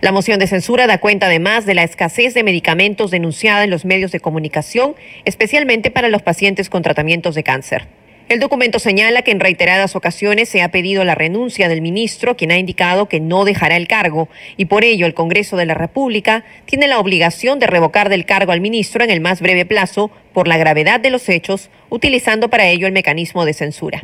La 0.00 0.12
moción 0.12 0.38
de 0.38 0.46
censura 0.46 0.86
da 0.86 0.96
cuenta 0.96 1.26
además 1.26 1.66
de 1.66 1.74
la 1.74 1.82
escasez 1.82 2.32
de 2.32 2.42
medicamentos 2.42 3.10
denunciada 3.10 3.64
en 3.64 3.70
los 3.70 3.84
medios 3.84 4.12
de 4.12 4.20
comunicación, 4.20 4.94
especialmente 5.26 5.90
para 5.90 6.08
los 6.08 6.22
pacientes 6.22 6.70
con 6.70 6.80
tratamientos 6.80 7.34
de 7.34 7.42
cáncer. 7.42 7.86
El 8.28 8.40
documento 8.40 8.78
señala 8.78 9.22
que 9.22 9.30
en 9.30 9.40
reiteradas 9.40 9.96
ocasiones 9.96 10.50
se 10.50 10.60
ha 10.60 10.70
pedido 10.70 11.02
la 11.02 11.14
renuncia 11.14 11.66
del 11.70 11.80
ministro, 11.80 12.36
quien 12.36 12.50
ha 12.50 12.58
indicado 12.58 13.08
que 13.08 13.20
no 13.20 13.46
dejará 13.46 13.76
el 13.76 13.88
cargo, 13.88 14.28
y 14.58 14.66
por 14.66 14.84
ello 14.84 15.06
el 15.06 15.14
Congreso 15.14 15.56
de 15.56 15.64
la 15.64 15.72
República 15.72 16.44
tiene 16.66 16.88
la 16.88 16.98
obligación 16.98 17.58
de 17.58 17.66
revocar 17.66 18.10
del 18.10 18.26
cargo 18.26 18.52
al 18.52 18.60
ministro 18.60 19.02
en 19.02 19.10
el 19.10 19.22
más 19.22 19.40
breve 19.40 19.64
plazo 19.64 20.10
por 20.34 20.46
la 20.46 20.58
gravedad 20.58 21.00
de 21.00 21.08
los 21.08 21.26
hechos, 21.30 21.70
utilizando 21.88 22.50
para 22.50 22.68
ello 22.68 22.86
el 22.86 22.92
mecanismo 22.92 23.46
de 23.46 23.54
censura. 23.54 24.02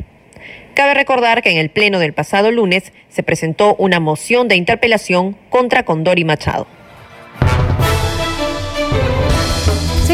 Cabe 0.73 0.95
recordar 0.95 1.43
que 1.43 1.51
en 1.51 1.57
el 1.57 1.69
Pleno 1.69 1.99
del 1.99 2.13
pasado 2.13 2.49
lunes 2.49 2.93
se 3.09 3.21
presentó 3.21 3.75
una 3.75 3.99
moción 3.99 4.47
de 4.47 4.55
interpelación 4.55 5.37
contra 5.51 5.85
Condori 5.85 6.23
Machado. 6.23 6.65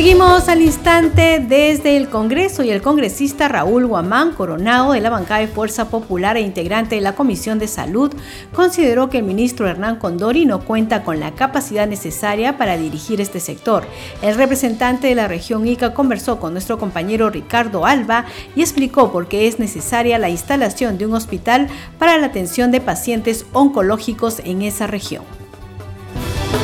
Seguimos 0.01 0.50
al 0.50 0.63
instante 0.63 1.46
desde 1.48 1.96
el 1.96 2.10
Congreso 2.10 2.63
y 2.63 2.72
el 2.72 2.81
congresista 2.81 3.48
Raúl 3.48 3.86
Guamán 3.86 4.31
Coronado 4.31 4.93
de 4.93 5.00
la 5.00 5.12
bancada 5.12 5.41
de 5.41 5.48
Fuerza 5.48 5.91
Popular 5.91 6.38
e 6.38 6.41
integrante 6.41 6.96
de 6.96 7.01
la 7.01 7.13
Comisión 7.13 7.60
de 7.60 7.67
Salud 7.67 8.12
consideró 8.51 9.12
que 9.12 9.20
el 9.20 9.25
ministro 9.25 9.67
Hernán 9.67 9.98
Condori 9.98 10.48
no 10.48 10.62
cuenta 10.62 11.03
con 11.03 11.20
la 11.20 11.36
capacidad 11.36 11.86
necesaria 11.86 12.58
para 12.58 12.77
dirigir 12.77 13.22
este 13.22 13.39
sector. 13.39 13.84
El 14.24 14.34
representante 14.34 15.05
de 15.05 15.13
la 15.13 15.27
región 15.27 15.67
Ica 15.67 15.93
conversó 15.93 16.39
con 16.39 16.53
nuestro 16.53 16.79
compañero 16.79 17.29
Ricardo 17.29 17.86
Alba 17.86 18.25
y 18.55 18.62
explicó 18.62 19.12
por 19.12 19.27
qué 19.27 19.48
es 19.48 19.60
necesaria 19.60 20.17
la 20.17 20.29
instalación 20.29 20.98
de 20.98 21.05
un 21.05 21.13
hospital 21.13 21.67
para 22.00 22.17
la 22.17 22.25
atención 22.25 22.72
de 22.72 22.81
pacientes 22.81 23.46
oncológicos 23.53 24.39
en 24.46 24.63
esa 24.63 24.88
región. 24.88 25.50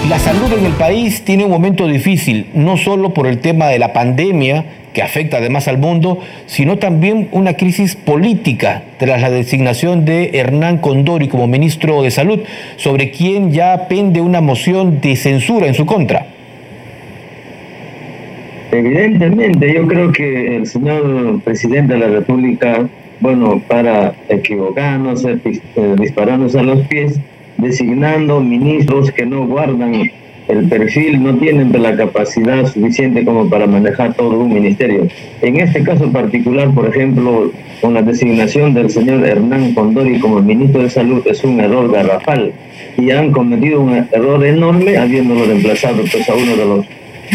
La 0.10 0.20
salud 0.20 0.50
en 0.58 0.66
el 0.66 0.72
país 0.72 1.24
tiene 1.26 1.44
un 1.44 1.52
momento 1.52 1.86
difícil, 1.86 2.46
no 2.54 2.78
solo 2.78 3.14
por 3.14 3.28
el 3.28 3.40
tema 3.40 3.68
de 3.68 3.78
la 3.78 3.92
pandemia, 3.92 4.64
que 4.94 5.02
afecta 5.02 5.36
además 5.36 5.68
al 5.68 5.80
mundo, 5.80 6.20
sino 6.46 6.78
también 6.78 7.28
una 7.34 7.56
crisis 7.56 7.98
política 7.98 8.84
tras 9.00 9.22
la 9.22 9.30
designación 9.30 10.06
de 10.06 10.32
Hernán 10.36 10.78
Condori 10.78 11.28
como 11.28 11.46
ministro 11.48 12.04
de 12.04 12.12
Salud, 12.12 12.40
sobre 12.78 13.12
quien 13.12 13.52
ya 13.52 13.90
pende 13.90 14.22
una 14.22 14.40
moción 14.40 15.02
de 15.02 15.18
censura 15.18 15.68
en 15.68 15.74
su 15.74 15.86
contra. 15.86 16.26
Evidentemente, 18.72 19.74
yo 19.74 19.86
creo 19.88 20.14
que 20.14 20.56
el 20.56 20.68
señor 20.68 21.42
presidente 21.42 21.96
de 21.96 22.00
la 22.00 22.08
República, 22.08 22.88
bueno, 23.20 23.62
para 23.68 24.14
equivocarnos, 24.30 25.26
eh, 25.26 25.38
dispararnos 25.98 26.56
a 26.56 26.64
los 26.64 26.88
pies, 26.88 27.20
designando 27.58 28.40
ministros 28.40 29.12
que 29.12 29.26
no 29.26 29.46
guardan 29.46 30.12
el 30.48 30.70
perfil, 30.70 31.22
no 31.22 31.36
tienen 31.38 31.72
la 31.82 31.96
capacidad 31.96 32.66
suficiente 32.66 33.26
como 33.26 33.50
para 33.50 33.68
manejar 33.68 34.14
todo 34.14 34.40
un 34.40 34.54
ministerio. 34.54 35.08
En 35.42 35.60
este 35.60 35.84
caso 35.84 36.12
particular, 36.12 36.74
por 36.74 36.88
ejemplo, 36.88 37.52
con 37.82 37.94
la 37.94 38.02
designación 38.02 38.74
del 38.74 38.90
señor 38.90 39.26
Hernán 39.26 39.74
Condori 39.74 40.20
como 40.20 40.42
ministro 40.42 40.82
de 40.82 40.90
Salud 40.90 41.22
es 41.28 41.44
un 41.44 41.60
error 41.60 41.92
garrafal 41.92 42.54
y 42.98 43.12
han 43.12 43.32
cometido 43.32 43.82
un 43.82 44.08
error 44.12 44.46
enorme 44.46 44.98
habiéndolo 44.98 45.46
reemplazado 45.46 46.02
pues, 46.12 46.28
a 46.30 46.36
uno 46.36 46.56
de 46.56 46.66
los 46.66 46.86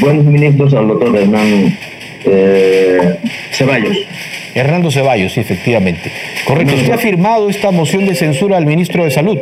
buenos 0.01 0.25
ministros, 0.25 0.73
al 0.75 0.89
doctor 0.89 1.15
Hernán 1.15 1.77
eh, 2.25 3.19
Ceballos. 3.51 3.97
Hernando 4.55 4.91
Ceballos, 4.91 5.33
sí, 5.33 5.41
efectivamente. 5.41 6.11
Correcto. 6.47 6.75
¿Usted 6.75 6.93
ha 6.93 6.99
firmado 6.99 7.49
esta 7.49 7.71
moción 7.71 8.07
de 8.07 8.15
censura 8.15 8.57
al 8.57 8.67
ministro 8.67 9.05
de 9.05 9.11
Salud? 9.11 9.39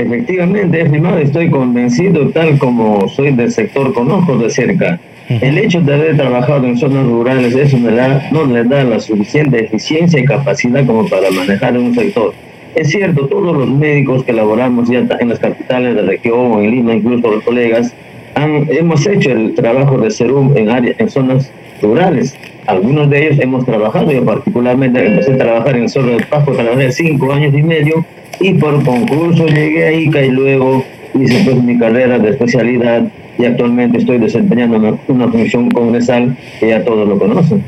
Efectivamente, 0.00 0.80
estimado, 0.80 1.18
estoy 1.18 1.50
convencido, 1.50 2.30
tal 2.30 2.58
como 2.58 3.06
soy 3.08 3.32
del 3.32 3.50
sector, 3.52 3.92
conozco 3.92 4.38
de 4.38 4.48
cerca. 4.48 4.98
El 5.28 5.58
hecho 5.58 5.82
de 5.82 5.94
haber 5.94 6.16
trabajado 6.16 6.66
en 6.66 6.78
zonas 6.78 7.04
rurales 7.04 7.54
eso 7.54 7.76
me 7.76 7.92
da, 7.92 8.30
no 8.32 8.46
le 8.46 8.64
da 8.64 8.82
la 8.82 8.98
suficiente 8.98 9.62
eficiencia 9.62 10.18
y 10.18 10.24
capacidad 10.24 10.86
como 10.86 11.06
para 11.06 11.30
manejar 11.30 11.76
un 11.76 11.94
sector. 11.94 12.32
Es 12.74 12.88
cierto, 12.88 13.26
todos 13.26 13.54
los 13.54 13.68
médicos 13.68 14.24
que 14.24 14.32
laboramos 14.32 14.88
ya 14.88 15.00
en 15.20 15.28
las 15.28 15.38
capitales 15.38 15.94
de 15.94 16.02
región 16.02 16.52
o 16.52 16.60
en 16.60 16.70
Lima, 16.70 16.94
incluso 16.94 17.30
los 17.30 17.44
colegas, 17.44 17.94
han, 18.34 18.66
hemos 18.70 19.06
hecho 19.06 19.30
el 19.32 19.54
trabajo 19.54 19.98
de 19.98 20.10
Serum 20.10 20.56
en, 20.56 20.70
área, 20.70 20.94
en 20.96 21.10
zonas 21.10 21.52
rurales. 21.82 22.34
Algunos 22.70 23.10
de 23.10 23.26
ellos 23.26 23.40
hemos 23.40 23.64
trabajado, 23.64 24.12
yo 24.12 24.24
particularmente 24.24 25.04
empecé 25.04 25.32
a 25.32 25.38
trabajar 25.38 25.76
en 25.76 25.88
Zorro 25.88 26.12
del 26.12 26.26
Pajo, 26.26 26.52
trabajé 26.52 26.92
cinco 26.92 27.32
años 27.32 27.52
y 27.52 27.62
medio 27.62 28.04
y 28.40 28.54
por 28.54 28.82
concurso 28.84 29.46
llegué 29.46 29.86
a 29.86 29.92
ICA 29.92 30.22
y 30.22 30.30
luego 30.30 30.84
hice 31.18 31.42
pues 31.44 31.62
mi 31.62 31.78
carrera 31.78 32.18
de 32.18 32.30
especialidad 32.30 33.02
y 33.38 33.44
actualmente 33.44 33.98
estoy 33.98 34.18
desempeñando 34.18 34.98
una, 35.08 35.28
función 35.28 35.70
congresal 35.70 36.36
que 36.60 36.68
ya 36.68 36.84
todos 36.84 37.08
lo 37.08 37.18
conocen. 37.18 37.62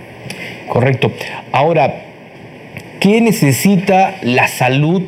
Correcto. 0.69 1.11
Ahora, 1.51 1.95
¿qué 3.01 3.21
necesita 3.21 4.15
la 4.23 4.47
salud 4.47 5.03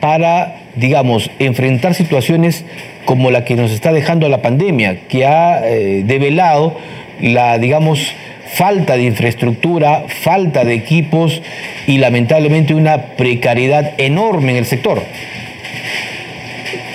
para 0.00 0.56
digamos, 0.76 1.30
enfrentar 1.38 1.94
situaciones 1.94 2.64
como 3.06 3.30
la 3.30 3.44
que 3.44 3.56
nos 3.56 3.72
está 3.72 3.92
dejando 3.92 4.28
la 4.28 4.42
pandemia, 4.42 5.00
que 5.08 5.24
ha 5.24 5.66
eh, 5.66 6.02
develado 6.04 6.76
la, 7.20 7.58
digamos, 7.58 8.12
falta 8.54 8.96
de 8.96 9.04
infraestructura, 9.04 10.04
falta 10.08 10.64
de 10.64 10.74
equipos 10.74 11.42
y 11.86 11.98
lamentablemente 11.98 12.74
una 12.74 13.16
precariedad 13.16 13.94
enorme 13.98 14.52
en 14.52 14.56
el 14.58 14.64
sector. 14.64 15.02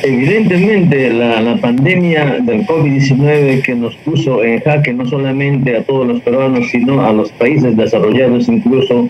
Evidentemente, 0.03 1.11
la, 1.11 1.55
pandemia 1.61 2.39
del 2.41 2.65
COVID-19 2.65 3.61
que 3.61 3.75
nos 3.75 3.95
puso 3.97 4.43
en 4.43 4.59
jaque 4.61 4.93
no 4.93 5.05
solamente 5.05 5.77
a 5.77 5.83
todos 5.83 6.07
los 6.07 6.21
peruanos, 6.21 6.69
sino 6.71 7.05
a 7.05 7.13
los 7.13 7.31
países 7.33 7.77
desarrollados 7.77 8.47
incluso, 8.47 9.07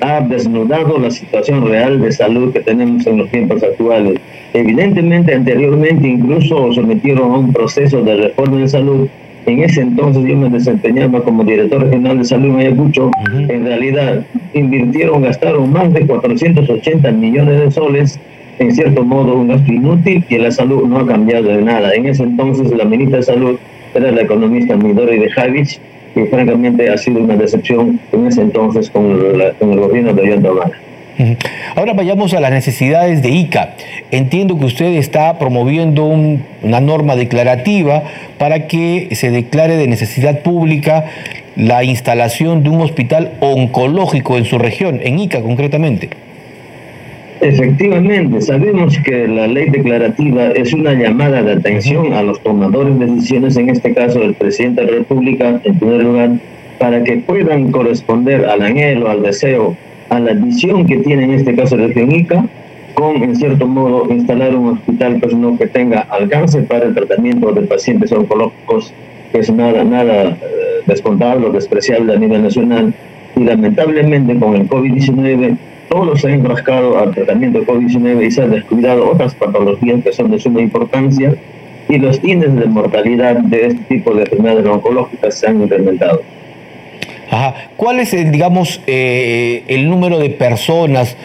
ha 0.00 0.20
desnudado 0.20 0.98
la 0.98 1.10
situación 1.10 1.66
real 1.66 2.00
de 2.02 2.12
salud 2.12 2.52
que 2.52 2.60
tenemos 2.60 3.06
en 3.06 3.18
los 3.18 3.30
tiempos 3.30 3.62
actuales. 3.62 4.20
Evidentemente, 4.52 5.34
anteriormente 5.34 6.06
incluso 6.08 6.74
sometieron 6.74 7.32
a 7.32 7.38
un 7.38 7.52
proceso 7.52 8.02
de 8.02 8.14
reforma 8.14 8.60
en 8.60 8.68
salud. 8.68 9.08
En 9.46 9.62
ese 9.62 9.82
entonces 9.82 10.24
yo 10.24 10.36
me 10.36 10.48
desempeñaba 10.48 11.22
como 11.22 11.44
director 11.44 11.82
regional 11.82 12.18
de 12.18 12.24
salud 12.24 12.50
en 12.54 12.60
Ayacucho. 12.60 13.10
En 13.48 13.66
realidad, 13.66 14.24
invirtieron, 14.54 15.22
gastaron 15.22 15.70
más 15.72 15.92
de 15.92 16.06
480 16.06 17.12
millones 17.12 17.60
de 17.60 17.70
soles 17.70 18.18
en 18.58 18.74
cierto 18.74 19.04
modo 19.04 19.34
un 19.34 19.48
gasto 19.48 19.72
inútil 19.72 20.24
y 20.28 20.38
la 20.38 20.50
salud 20.50 20.86
no 20.86 20.98
ha 20.98 21.06
cambiado 21.06 21.48
de 21.48 21.62
nada. 21.62 21.92
En 21.94 22.06
ese 22.06 22.22
entonces 22.22 22.70
la 22.76 22.84
ministra 22.84 23.18
de 23.18 23.24
Salud 23.24 23.56
era 23.94 24.10
la 24.10 24.22
economista 24.22 24.76
Midori 24.76 25.18
de 25.18 25.30
Javich 25.30 25.80
y 26.14 26.20
francamente 26.26 26.88
ha 26.88 26.96
sido 26.96 27.20
una 27.20 27.36
decepción 27.36 27.98
en 28.12 28.26
ese 28.26 28.42
entonces 28.42 28.90
con, 28.90 29.04
el 29.04 29.80
gobierno 29.80 30.12
de 30.12 30.22
Ollanta 30.22 30.50
Ahora 31.76 31.92
vayamos 31.92 32.34
a 32.34 32.40
las 32.40 32.50
necesidades 32.50 33.22
de 33.22 33.30
ICA. 33.30 33.74
Entiendo 34.10 34.58
que 34.58 34.64
usted 34.64 34.94
está 34.94 35.38
promoviendo 35.38 36.04
una 36.04 36.80
norma 36.80 37.16
declarativa 37.16 38.02
para 38.38 38.66
que 38.66 39.08
se 39.12 39.30
declare 39.30 39.76
de 39.76 39.86
necesidad 39.86 40.40
pública 40.40 41.04
la 41.56 41.84
instalación 41.84 42.62
de 42.62 42.70
un 42.70 42.80
hospital 42.80 43.32
oncológico 43.40 44.36
en 44.38 44.44
su 44.44 44.58
región, 44.58 45.00
en 45.02 45.18
ICA 45.20 45.40
concretamente. 45.40 46.10
Efectivamente, 47.40 48.40
sabemos 48.40 48.98
que 49.04 49.28
la 49.28 49.46
ley 49.46 49.68
declarativa 49.68 50.48
es 50.52 50.72
una 50.72 50.94
llamada 50.94 51.42
de 51.42 51.52
atención 51.52 52.14
a 52.14 52.22
los 52.22 52.40
tomadores 52.42 52.98
de 52.98 53.06
decisiones, 53.06 53.56
en 53.56 53.68
este 53.68 53.92
caso 53.92 54.22
el 54.22 54.34
presidente 54.34 54.80
de 54.80 54.90
la 54.90 54.98
República, 54.98 55.60
en 55.62 55.78
primer 55.78 56.02
lugar, 56.02 56.30
para 56.78 57.04
que 57.04 57.18
puedan 57.18 57.70
corresponder 57.70 58.46
al 58.46 58.62
anhelo, 58.62 59.10
al 59.10 59.22
deseo, 59.22 59.76
a 60.08 60.20
la 60.20 60.32
visión 60.32 60.86
que 60.86 60.98
tiene 60.98 61.24
en 61.24 61.30
este 61.32 61.54
caso 61.54 61.76
la 61.76 61.88
ICA, 61.88 62.46
con, 62.94 63.22
en 63.22 63.34
cierto 63.36 63.66
modo, 63.66 64.06
instalar 64.12 64.54
un 64.54 64.68
hospital 64.74 65.18
pues, 65.20 65.34
no 65.34 65.58
que 65.58 65.66
tenga 65.66 66.00
alcance 66.10 66.62
para 66.62 66.86
el 66.86 66.94
tratamiento 66.94 67.52
de 67.52 67.62
pacientes 67.62 68.12
oncológicos, 68.12 68.92
que 69.32 69.38
es 69.38 69.52
nada, 69.52 69.82
nada 69.84 70.30
eh, 70.30 70.36
descontable 70.86 71.46
o 71.46 71.50
despreciable 71.50 72.14
a 72.14 72.18
nivel 72.18 72.42
nacional. 72.42 72.94
Y 73.36 73.44
lamentablemente 73.44 74.38
con 74.38 74.54
el 74.54 74.68
COVID-19 74.68 75.56
todos 75.88 76.20
se 76.20 76.28
han 76.28 76.34
enfrascado 76.34 76.98
al 76.98 77.12
tratamiento 77.12 77.60
de 77.60 77.66
COVID-19 77.66 78.26
y 78.26 78.30
se 78.30 78.42
han 78.42 78.50
descuidado 78.50 79.10
otras 79.10 79.34
patologías 79.34 80.02
que 80.02 80.12
son 80.12 80.30
de 80.30 80.38
suma 80.38 80.60
importancia 80.60 81.34
y 81.88 81.98
los 81.98 82.22
índices 82.24 82.56
de 82.56 82.66
mortalidad 82.66 83.36
de 83.36 83.66
este 83.66 83.82
tipo 83.96 84.14
de 84.14 84.22
enfermedades 84.22 84.66
oncológicas 84.66 85.38
se 85.38 85.46
han 85.46 85.62
incrementado. 85.62 86.22
Ajá. 87.34 87.54
¿Cuál 87.76 87.98
es, 87.98 88.14
el, 88.14 88.30
digamos, 88.30 88.80
eh, 88.86 89.64
el 89.66 89.88
número 89.88 90.20
de 90.20 90.30
personas 90.30 91.16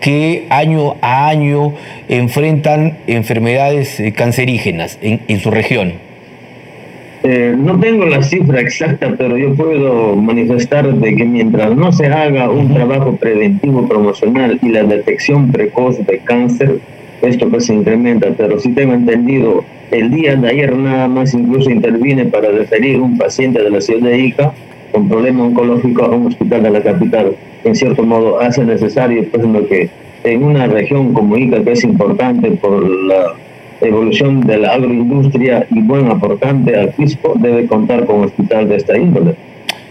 que 0.00 0.46
año 0.48 0.94
a 1.02 1.28
año 1.28 1.74
enfrentan 2.08 2.96
enfermedades 3.06 4.00
eh, 4.00 4.12
cancerígenas 4.12 4.98
en 5.02 5.40
su 5.40 5.50
región? 5.50 5.92
Eh, 7.22 7.54
no 7.54 7.78
tengo 7.78 8.06
la 8.06 8.22
cifra 8.22 8.62
exacta, 8.62 9.14
pero 9.18 9.36
yo 9.36 9.54
puedo 9.54 10.16
manifestar 10.16 10.90
de 10.90 11.14
que 11.14 11.24
mientras 11.26 11.76
no 11.76 11.92
se 11.92 12.06
haga 12.06 12.48
un 12.48 12.72
trabajo 12.72 13.16
preventivo 13.16 13.86
promocional 13.86 14.58
y 14.62 14.70
la 14.70 14.84
detección 14.84 15.52
precoz 15.52 15.98
de 16.06 16.18
cáncer, 16.20 16.78
esto 17.20 17.46
pues 17.50 17.66
se 17.66 17.74
incrementa, 17.74 18.28
pero 18.38 18.58
si 18.58 18.72
tengo 18.72 18.94
entendido, 18.94 19.64
el 19.90 20.10
día 20.12 20.34
de 20.36 20.48
ayer 20.48 20.74
nada 20.74 21.08
más 21.08 21.34
incluso 21.34 21.68
intervine 21.68 22.24
para 22.24 22.50
referir 22.52 23.00
un 23.00 23.18
paciente 23.18 23.62
de 23.62 23.68
la 23.68 23.82
ciudad 23.82 24.08
de 24.08 24.18
Ica 24.18 24.54
con 24.92 25.08
problema 25.08 25.44
oncológico 25.44 26.04
a 26.04 26.08
un 26.10 26.26
hospital 26.26 26.62
de 26.62 26.70
la 26.70 26.82
capital. 26.82 27.36
En 27.64 27.74
cierto 27.74 28.02
modo 28.02 28.40
hace 28.40 28.64
necesario, 28.64 29.24
pues, 29.30 29.44
lo 29.44 29.66
que 29.66 29.90
en 30.24 30.42
una 30.42 30.66
región 30.66 31.12
como 31.12 31.36
Ica, 31.36 31.62
que 31.62 31.72
es 31.72 31.84
importante 31.84 32.50
por 32.52 32.88
la 32.88 33.34
evolución 33.80 34.40
de 34.40 34.58
la 34.58 34.72
agroindustria 34.74 35.66
y 35.70 35.80
buen 35.80 36.10
aportante 36.10 36.76
al 36.76 36.92
fisco 36.92 37.34
debe 37.36 37.66
contar 37.66 38.04
con 38.04 38.16
un 38.16 38.24
hospital 38.24 38.68
de 38.68 38.76
esta 38.76 38.98
índole. 38.98 39.34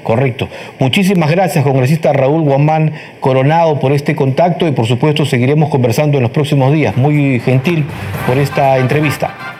Correcto. 0.04 0.48
Muchísimas 0.80 1.30
gracias, 1.30 1.66
congresista 1.66 2.14
Raúl 2.14 2.44
Guamán 2.44 2.94
Coronado, 3.20 3.78
por 3.80 3.92
este 3.92 4.16
contacto 4.16 4.66
y 4.66 4.72
por 4.72 4.86
supuesto 4.86 5.26
seguiremos 5.26 5.70
conversando 5.70 6.18
en 6.18 6.24
los 6.24 6.32
próximos 6.32 6.72
días. 6.72 6.96
Muy 6.96 7.42
gentil 7.42 7.84
por 8.26 8.38
esta 8.38 8.78
entrevista. 8.78 9.57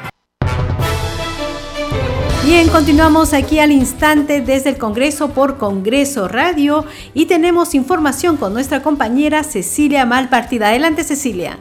Bien, 2.48 2.70
continuamos 2.70 3.34
aquí 3.34 3.60
al 3.60 3.74
instante 3.74 4.40
desde 4.40 4.70
el 4.70 4.78
Congreso 4.78 5.32
por 5.32 5.58
Congreso 5.58 6.30
Radio 6.30 6.86
y 7.14 7.26
tenemos 7.26 7.76
información 7.76 8.38
con 8.38 8.54
nuestra 8.54 8.82
compañera 8.82 9.44
Cecilia 9.44 10.06
Malpartida. 10.06 10.70
Adelante, 10.70 11.04
Cecilia 11.04 11.58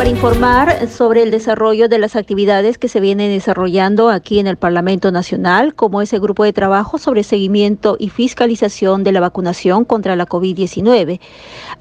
para 0.00 0.08
informar 0.08 0.88
sobre 0.88 1.22
el 1.22 1.30
desarrollo 1.30 1.86
de 1.86 1.98
las 1.98 2.16
actividades 2.16 2.78
que 2.78 2.88
se 2.88 3.00
vienen 3.00 3.30
desarrollando 3.30 4.08
aquí 4.08 4.38
en 4.38 4.46
el 4.46 4.56
Parlamento 4.56 5.12
Nacional, 5.12 5.74
como 5.74 6.00
ese 6.00 6.18
grupo 6.18 6.44
de 6.44 6.54
trabajo 6.54 6.96
sobre 6.96 7.22
seguimiento 7.22 7.96
y 7.98 8.08
fiscalización 8.08 9.04
de 9.04 9.12
la 9.12 9.20
vacunación 9.20 9.84
contra 9.84 10.16
la 10.16 10.26
COVID-19. 10.26 11.20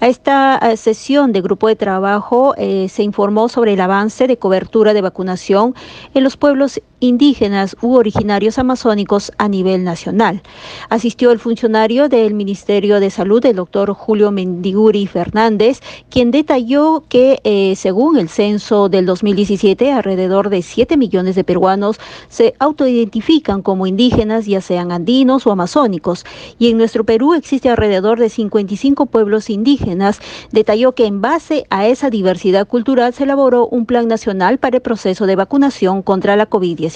A 0.01 0.08
esta 0.08 0.60
sesión 0.75 1.32
de 1.32 1.39
grupo 1.39 1.69
de 1.69 1.77
trabajo 1.77 2.55
eh, 2.58 2.89
se 2.89 3.03
informó 3.03 3.47
sobre 3.47 3.73
el 3.73 3.79
avance 3.79 4.27
de 4.27 4.36
cobertura 4.36 4.93
de 4.93 5.01
vacunación 5.01 5.73
en 6.13 6.25
los 6.25 6.36
pueblos 6.36 6.82
indígenas 6.99 7.75
u 7.81 7.95
originarios 7.95 8.59
amazónicos 8.59 9.31
a 9.38 9.47
nivel 9.47 9.83
nacional. 9.83 10.41
Asistió 10.89 11.31
el 11.31 11.39
funcionario 11.39 12.09
del 12.09 12.33
Ministerio 12.33 12.99
de 12.99 13.09
Salud, 13.09 13.45
el 13.45 13.55
doctor 13.55 13.93
Julio 13.93 14.31
Mendiguri 14.31 15.07
Fernández, 15.07 15.81
quien 16.09 16.31
detalló 16.31 17.03
que, 17.07 17.39
eh, 17.43 17.75
según 17.75 18.17
el 18.17 18.29
censo 18.29 18.89
del 18.89 19.05
2017, 19.05 19.91
alrededor 19.91 20.49
de 20.49 20.62
7 20.62 20.97
millones 20.97 21.35
de 21.35 21.43
peruanos 21.43 21.99
se 22.27 22.53
autoidentifican 22.59 23.62
como 23.62 23.88
indígenas, 23.88 24.45
ya 24.45 24.62
sean 24.62 24.91
andinos 24.91 25.47
o 25.47 25.51
amazónicos, 25.51 26.25
y 26.57 26.69
en 26.69 26.77
nuestro 26.77 27.03
Perú 27.03 27.33
existe 27.33 27.69
alrededor 27.69 28.19
de 28.19 28.29
55 28.29 29.05
pueblos 29.05 29.49
indígenas. 29.49 30.19
Detalló 30.51 30.93
que 30.93 31.05
en 31.05 31.21
base 31.21 31.65
a 31.69 31.88
esa 31.88 32.09
diversidad 32.09 32.67
cultural 32.67 33.13
se 33.13 33.23
elaboró 33.23 33.67
un 33.67 33.85
plan 33.85 34.07
nacional 34.07 34.57
para 34.57 34.77
el 34.77 34.81
proceso 34.81 35.25
de 35.25 35.35
vacunación 35.35 36.01
contra 36.01 36.35
la 36.35 36.49
COVID-19. 36.49 36.88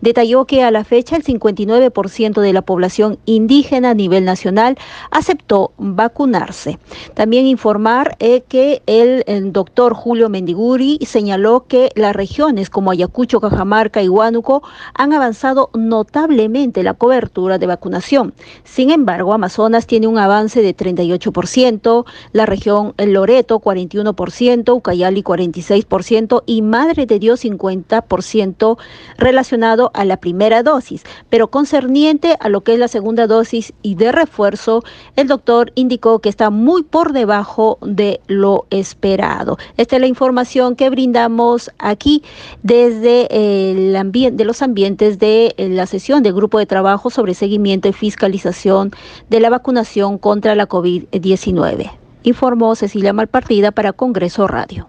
Detalló 0.00 0.44
que 0.44 0.62
a 0.62 0.70
la 0.70 0.84
fecha 0.84 1.16
el 1.16 1.24
59% 1.24 2.40
de 2.40 2.52
la 2.52 2.62
población 2.62 3.18
indígena 3.26 3.90
a 3.90 3.94
nivel 3.94 4.24
nacional 4.24 4.76
aceptó 5.10 5.72
vacunarse. 5.78 6.78
También 7.14 7.46
informar 7.46 8.16
eh, 8.18 8.42
que 8.48 8.82
el, 8.86 9.24
doctor 9.52 9.94
Julio 9.94 10.28
Mendiguri 10.28 10.98
señaló 11.06 11.66
que 11.66 11.90
las 11.94 12.14
regiones 12.14 12.70
como 12.70 12.90
Ayacucho, 12.90 13.40
Cajamarca 13.40 14.02
y 14.02 14.08
Huánuco 14.08 14.62
han 14.94 15.12
avanzado 15.12 15.70
notablemente 15.74 16.82
la 16.82 16.94
cobertura 16.94 17.58
de 17.58 17.66
vacunación. 17.66 18.34
Sin 18.64 18.90
embargo, 18.90 19.32
Amazonas 19.32 19.86
tiene 19.86 20.06
un 20.06 20.18
avance 20.18 20.62
de 20.62 20.76
38%, 20.76 22.04
la 22.32 22.46
región 22.46 22.94
Loreto 22.98 23.60
41%, 23.60 24.74
Ucayali 24.74 25.22
46% 25.22 26.42
y 26.46 26.62
Madre 26.62 27.06
de 27.06 27.18
Dios 27.18 27.44
50% 27.44 28.78
relacionado 29.18 29.90
a 29.94 30.04
la 30.04 30.16
primera 30.16 30.62
dosis, 30.62 31.02
pero 31.30 31.48
concerniente 31.48 32.36
a 32.40 32.48
lo 32.48 32.62
que 32.62 32.74
es 32.74 32.78
la 32.78 32.88
segunda 32.88 33.26
dosis 33.26 33.72
y 33.82 33.94
de 33.94 34.12
refuerzo, 34.12 34.82
el 35.16 35.28
doctor 35.28 35.72
indicó 35.74 36.18
que 36.18 36.28
está 36.28 36.50
muy 36.50 36.82
por 36.82 37.12
debajo 37.12 37.78
de 37.82 38.20
lo 38.26 38.66
esperado. 38.70 39.58
Esta 39.76 39.96
es 39.96 40.00
la 40.00 40.06
información 40.06 40.76
que 40.76 40.90
brindamos 40.90 41.70
aquí 41.78 42.22
desde 42.62 43.26
el 43.30 43.96
ambiente, 43.96 44.36
de 44.36 44.44
los 44.44 44.62
ambientes 44.62 45.18
de 45.18 45.54
eh, 45.56 45.68
la 45.68 45.86
sesión 45.86 46.22
del 46.22 46.34
grupo 46.34 46.58
de 46.58 46.66
trabajo 46.66 47.10
sobre 47.10 47.34
seguimiento 47.34 47.88
y 47.88 47.92
fiscalización 47.92 48.92
de 49.28 49.40
la 49.40 49.50
vacunación 49.50 50.18
contra 50.18 50.54
la 50.54 50.68
COVID-19. 50.68 51.90
Informó 52.22 52.74
Cecilia 52.74 53.12
Malpartida 53.12 53.70
para 53.70 53.92
Congreso 53.92 54.46
Radio. 54.46 54.88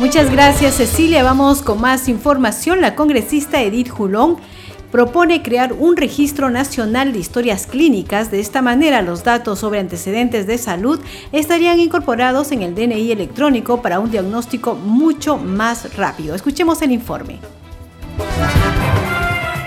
Muchas 0.00 0.32
gracias 0.32 0.76
Cecilia. 0.76 1.22
Vamos 1.22 1.60
con 1.60 1.78
más 1.78 2.08
información. 2.08 2.80
La 2.80 2.94
congresista 2.94 3.60
Edith 3.60 3.90
Julón 3.90 4.38
propone 4.90 5.42
crear 5.42 5.74
un 5.74 5.94
registro 5.94 6.48
nacional 6.48 7.12
de 7.12 7.18
historias 7.18 7.66
clínicas. 7.66 8.30
De 8.30 8.40
esta 8.40 8.62
manera, 8.62 9.02
los 9.02 9.24
datos 9.24 9.58
sobre 9.58 9.78
antecedentes 9.78 10.46
de 10.46 10.56
salud 10.56 10.98
estarían 11.32 11.78
incorporados 11.80 12.50
en 12.50 12.62
el 12.62 12.74
DNI 12.74 13.12
electrónico 13.12 13.82
para 13.82 14.00
un 14.00 14.10
diagnóstico 14.10 14.74
mucho 14.74 15.36
más 15.36 15.94
rápido. 15.94 16.34
Escuchemos 16.34 16.80
el 16.80 16.92
informe. 16.92 17.38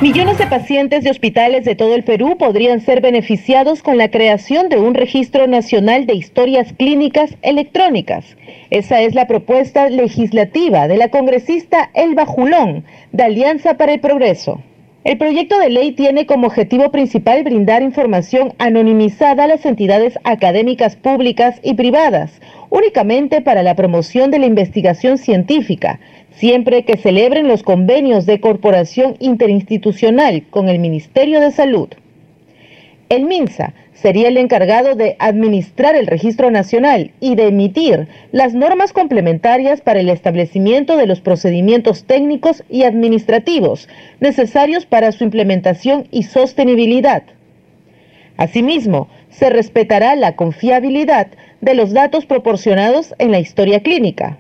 Millones 0.04 0.38
de 0.38 0.48
pacientes 0.48 1.06
de 1.06 1.12
hospitales 1.12 1.64
de 1.64 1.76
todo 1.76 1.96
el 1.96 2.04
Perú 2.04 2.36
podrían 2.38 2.82
ser 2.82 3.00
beneficiados 3.00 3.82
con 3.82 3.98
la 3.98 4.12
creación 4.12 4.68
de 4.68 4.78
un 4.78 4.96
registro 4.96 5.48
nacional 5.48 6.06
de 6.06 6.14
historias 6.14 6.74
clínicas 6.74 7.38
electrónicas. 7.42 8.26
Esa 8.70 9.00
es 9.00 9.16
la 9.16 9.28
propuesta 9.28 9.90
legislativa 9.90 10.90
de 10.90 10.98
la 10.98 11.08
congresista 11.08 11.90
Elba 11.94 12.26
Julón, 12.26 12.84
de 13.14 13.24
Alianza 13.24 13.78
para 13.78 13.94
el 13.94 14.02
Progreso. 14.02 14.62
El 15.06 15.18
proyecto 15.18 15.58
de 15.60 15.70
ley 15.70 15.94
tiene 15.94 16.26
como 16.26 16.48
objetivo 16.48 16.92
principal 16.92 17.44
brindar 17.44 17.82
información 17.82 18.54
anonimizada 18.58 19.46
a 19.46 19.48
las 19.48 19.66
entidades 19.66 20.20
académicas 20.26 20.98
públicas 20.98 21.62
y 21.64 21.76
privadas, 21.76 22.42
únicamente 22.70 23.42
para 23.42 23.64
la 23.64 23.76
promoción 23.76 24.32
de 24.32 24.40
la 24.40 24.48
investigación 24.48 25.18
científica, 25.18 26.00
siempre 26.36 26.84
que 26.84 26.98
celebren 26.98 27.48
los 27.48 27.64
convenios 27.64 28.26
de 28.26 28.40
corporación 28.40 29.16
interinstitucional 29.20 30.44
con 30.50 30.70
el 30.70 30.80
Ministerio 30.80 31.40
de 31.40 31.52
Salud. 31.52 31.90
El 33.10 33.26
MINSA 33.26 33.74
sería 33.94 34.28
el 34.28 34.38
encargado 34.38 34.96
de 34.96 35.16
administrar 35.20 35.96
el 35.96 36.08
registro 36.08 36.52
nacional 36.52 37.12
y 37.20 37.36
de 37.36 37.48
emitir 37.48 38.08
las 38.32 38.54
normas 38.54 38.92
complementarias 38.92 39.82
para 39.82 40.00
el 40.00 40.10
establecimiento 40.10 40.98
de 40.98 41.06
los 41.06 41.22
procedimientos 41.22 42.06
técnicos 42.06 42.64
y 42.70 42.84
administrativos 42.84 43.88
necesarios 44.20 44.86
para 44.86 45.12
su 45.12 45.24
implementación 45.24 46.08
y 46.12 46.24
sostenibilidad. 46.24 47.24
Asimismo, 48.38 49.08
se 49.30 49.50
respetará 49.50 50.16
la 50.16 50.36
confiabilidad 50.36 51.28
de 51.62 51.76
los 51.76 51.94
datos 51.94 52.26
proporcionados 52.26 53.14
en 53.20 53.32
la 53.32 53.40
historia 53.40 53.82
clínica. 53.82 54.38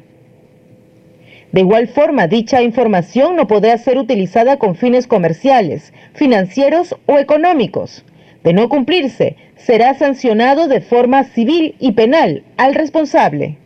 De 1.54 1.60
igual 1.62 1.88
forma, 1.88 2.26
dicha 2.26 2.64
información 2.64 3.36
no 3.36 3.46
podrá 3.46 3.78
ser 3.78 4.00
utilizada 4.00 4.58
con 4.58 4.76
fines 4.76 5.06
comerciales, 5.06 5.94
financieros 6.14 6.96
o 7.06 7.20
económicos. 7.20 8.04
De 8.44 8.54
no 8.54 8.68
cumplirse, 8.70 9.38
será 9.56 9.94
sancionado 9.94 10.68
de 10.68 10.82
forma 10.82 11.24
civil 11.26 11.76
y 11.80 11.92
penal 11.92 12.44
al 12.58 12.74
responsable. 12.74 13.58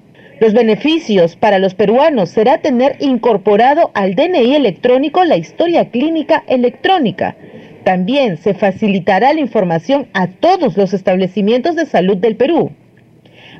Los 0.41 0.53
beneficios 0.53 1.37
para 1.37 1.59
los 1.59 1.75
peruanos 1.75 2.29
será 2.29 2.57
tener 2.57 2.97
incorporado 2.99 3.91
al 3.93 4.15
DNI 4.15 4.55
electrónico 4.55 5.23
la 5.23 5.37
historia 5.37 5.89
clínica 5.89 6.43
electrónica. 6.47 7.37
También 7.85 8.35
se 8.35 8.53
facilitará 8.53 9.31
la 9.31 9.39
información 9.39 10.09
a 10.13 10.27
todos 10.27 10.75
los 10.75 10.93
establecimientos 10.93 11.77
de 11.77 11.85
salud 11.85 12.17
del 12.17 12.35
Perú. 12.35 12.71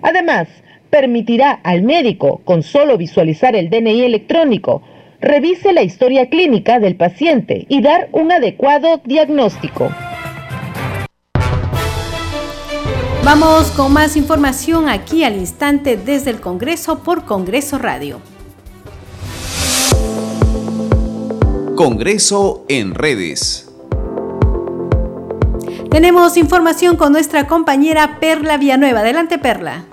Además, 0.01 0.49
permitirá 0.89 1.51
al 1.51 1.83
médico, 1.83 2.41
con 2.43 2.63
solo 2.63 2.97
visualizar 2.97 3.55
el 3.55 3.69
DNI 3.69 4.03
electrónico, 4.03 4.81
revise 5.21 5.73
la 5.73 5.83
historia 5.83 6.29
clínica 6.29 6.79
del 6.79 6.95
paciente 6.95 7.65
y 7.69 7.81
dar 7.81 8.09
un 8.11 8.31
adecuado 8.31 9.01
diagnóstico. 9.03 9.91
Vamos 13.23 13.71
con 13.71 13.91
más 13.91 14.15
información 14.15 14.87
aquí 14.87 15.25
al 15.25 15.35
instante 15.35 15.97
desde 15.97 16.31
el 16.31 16.39
Congreso 16.39 17.03
por 17.03 17.25
Congreso 17.25 17.77
Radio. 17.77 18.21
Congreso 21.75 22.63
en 22.69 22.95
redes. 22.95 23.69
Tenemos 25.91 26.37
información 26.37 26.95
con 26.95 27.11
nuestra 27.11 27.47
compañera 27.47 28.17
Perla 28.21 28.57
Villanueva. 28.57 29.01
Adelante, 29.01 29.37
Perla. 29.37 29.86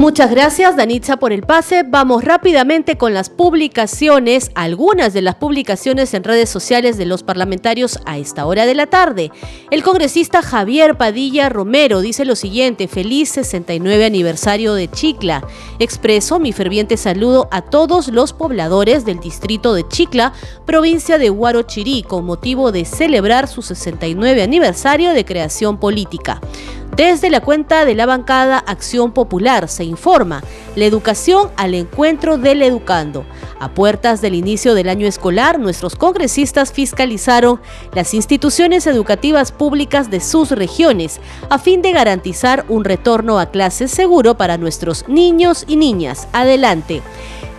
Muchas 0.00 0.30
gracias, 0.30 0.76
Danitza, 0.76 1.18
por 1.18 1.30
el 1.30 1.42
pase. 1.42 1.82
Vamos 1.82 2.24
rápidamente 2.24 2.96
con 2.96 3.12
las 3.12 3.28
publicaciones, 3.28 4.50
algunas 4.54 5.12
de 5.12 5.20
las 5.20 5.34
publicaciones 5.34 6.14
en 6.14 6.24
redes 6.24 6.48
sociales 6.48 6.96
de 6.96 7.04
los 7.04 7.22
parlamentarios 7.22 8.00
a 8.06 8.16
esta 8.16 8.46
hora 8.46 8.64
de 8.64 8.74
la 8.74 8.86
tarde. 8.86 9.30
El 9.70 9.82
congresista 9.82 10.40
Javier 10.40 10.96
Padilla 10.96 11.50
Romero 11.50 12.00
dice 12.00 12.24
lo 12.24 12.34
siguiente: 12.34 12.88
Feliz 12.88 13.28
69 13.28 14.06
aniversario 14.06 14.72
de 14.72 14.90
Chicla. 14.90 15.46
Expreso 15.78 16.38
mi 16.38 16.54
ferviente 16.54 16.96
saludo 16.96 17.48
a 17.50 17.60
todos 17.60 18.08
los 18.08 18.32
pobladores 18.32 19.04
del 19.04 19.20
distrito 19.20 19.74
de 19.74 19.86
Chicla, 19.86 20.32
provincia 20.64 21.18
de 21.18 21.28
Huarochirí, 21.28 22.04
con 22.04 22.24
motivo 22.24 22.72
de 22.72 22.86
celebrar 22.86 23.48
su 23.48 23.60
69 23.60 24.42
aniversario 24.42 25.12
de 25.12 25.26
creación 25.26 25.78
política. 25.78 26.40
Desde 26.96 27.30
la 27.30 27.40
cuenta 27.40 27.84
de 27.84 27.94
la 27.94 28.04
bancada 28.04 28.58
Acción 28.58 29.12
Popular 29.12 29.68
se 29.68 29.84
informa 29.84 30.42
la 30.74 30.84
educación 30.84 31.50
al 31.56 31.74
encuentro 31.74 32.36
del 32.36 32.62
educando. 32.62 33.24
A 33.58 33.72
puertas 33.72 34.20
del 34.20 34.34
inicio 34.34 34.74
del 34.74 34.88
año 34.88 35.06
escolar, 35.06 35.58
nuestros 35.58 35.94
congresistas 35.94 36.72
fiscalizaron 36.72 37.60
las 37.94 38.12
instituciones 38.12 38.86
educativas 38.86 39.52
públicas 39.52 40.10
de 40.10 40.20
sus 40.20 40.50
regiones 40.50 41.20
a 41.48 41.58
fin 41.58 41.80
de 41.80 41.92
garantizar 41.92 42.64
un 42.68 42.84
retorno 42.84 43.38
a 43.38 43.50
clases 43.50 43.90
seguro 43.90 44.36
para 44.36 44.58
nuestros 44.58 45.08
niños 45.08 45.64
y 45.68 45.76
niñas. 45.76 46.26
Adelante. 46.32 47.02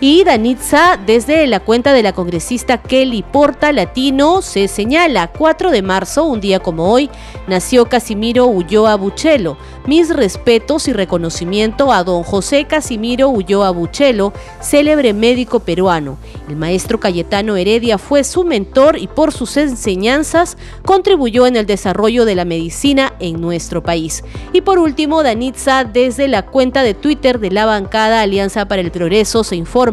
Y 0.04 0.24
Danitza, 0.24 0.98
desde 1.06 1.46
la 1.46 1.60
cuenta 1.60 1.92
de 1.92 2.02
la 2.02 2.12
congresista 2.12 2.82
Kelly 2.82 3.22
Porta 3.22 3.70
Latino, 3.70 4.42
se 4.42 4.66
señala 4.66 5.28
4 5.28 5.70
de 5.70 5.80
marzo, 5.80 6.24
un 6.24 6.40
día 6.40 6.58
como 6.58 6.92
hoy, 6.92 7.08
nació 7.46 7.84
Casimiro 7.88 8.46
Ulloa 8.46 8.96
Buchelo. 8.96 9.56
Mis 9.86 10.10
respetos 10.10 10.88
y 10.88 10.92
reconocimiento 10.92 11.92
a 11.92 12.02
don 12.02 12.24
José 12.24 12.64
Casimiro 12.64 13.28
Ulloa 13.28 13.70
Buchelo, 13.70 14.32
célebre 14.60 15.12
médico 15.12 15.60
peruano. 15.60 16.18
El 16.48 16.56
maestro 16.56 16.98
Cayetano 16.98 17.54
Heredia 17.54 17.96
fue 17.96 18.24
su 18.24 18.42
mentor 18.42 18.98
y 18.98 19.06
por 19.06 19.32
sus 19.32 19.56
enseñanzas 19.56 20.56
contribuyó 20.84 21.46
en 21.46 21.54
el 21.54 21.66
desarrollo 21.66 22.24
de 22.24 22.34
la 22.34 22.44
medicina 22.44 23.14
en 23.20 23.40
nuestro 23.40 23.84
país. 23.84 24.24
Y 24.52 24.62
por 24.62 24.80
último, 24.80 25.22
Danitza, 25.22 25.84
desde 25.84 26.26
la 26.26 26.42
cuenta 26.42 26.82
de 26.82 26.94
Twitter 26.94 27.38
de 27.38 27.52
la 27.52 27.66
bancada 27.66 28.22
Alianza 28.22 28.66
para 28.66 28.82
el 28.82 28.90
Progreso, 28.90 29.44
se 29.44 29.54
informa 29.54 29.91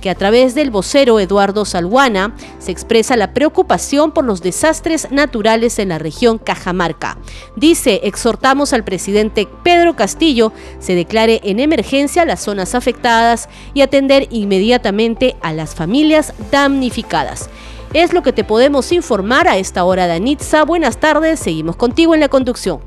que 0.00 0.10
a 0.10 0.14
través 0.14 0.54
del 0.54 0.70
vocero 0.70 1.20
Eduardo 1.20 1.64
Salguana 1.64 2.34
se 2.58 2.72
expresa 2.72 3.16
la 3.16 3.32
preocupación 3.34 4.12
por 4.12 4.24
los 4.24 4.42
desastres 4.42 5.10
naturales 5.10 5.78
en 5.78 5.88
la 5.88 5.98
región 5.98 6.38
Cajamarca. 6.38 7.18
Dice, 7.56 8.00
exhortamos 8.04 8.72
al 8.72 8.84
presidente 8.84 9.48
Pedro 9.62 9.96
Castillo 9.96 10.52
se 10.78 10.94
declare 10.94 11.40
en 11.44 11.60
emergencia 11.60 12.24
las 12.24 12.40
zonas 12.40 12.74
afectadas 12.74 13.48
y 13.74 13.80
atender 13.80 14.26
inmediatamente 14.30 15.36
a 15.40 15.52
las 15.52 15.74
familias 15.74 16.34
damnificadas. 16.50 17.48
Es 17.94 18.12
lo 18.12 18.22
que 18.22 18.32
te 18.32 18.44
podemos 18.44 18.92
informar 18.92 19.48
a 19.48 19.56
esta 19.56 19.84
hora, 19.84 20.06
Danitza. 20.06 20.64
Buenas 20.64 20.98
tardes, 20.98 21.40
seguimos 21.40 21.76
contigo 21.76 22.14
en 22.14 22.20
la 22.20 22.28
conducción. 22.28 22.80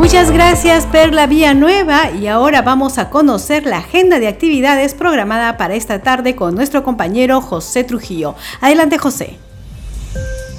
Muchas 0.00 0.30
gracias 0.30 0.86
Perla 0.86 1.26
Nueva 1.54 2.10
y 2.10 2.26
ahora 2.26 2.62
vamos 2.62 2.96
a 2.96 3.10
conocer 3.10 3.66
la 3.66 3.78
agenda 3.78 4.18
de 4.18 4.28
actividades 4.28 4.94
programada 4.94 5.58
para 5.58 5.74
esta 5.74 6.00
tarde 6.00 6.34
con 6.34 6.54
nuestro 6.54 6.82
compañero 6.82 7.42
José 7.42 7.84
Trujillo. 7.84 8.34
Adelante 8.62 8.96
José. 8.96 9.36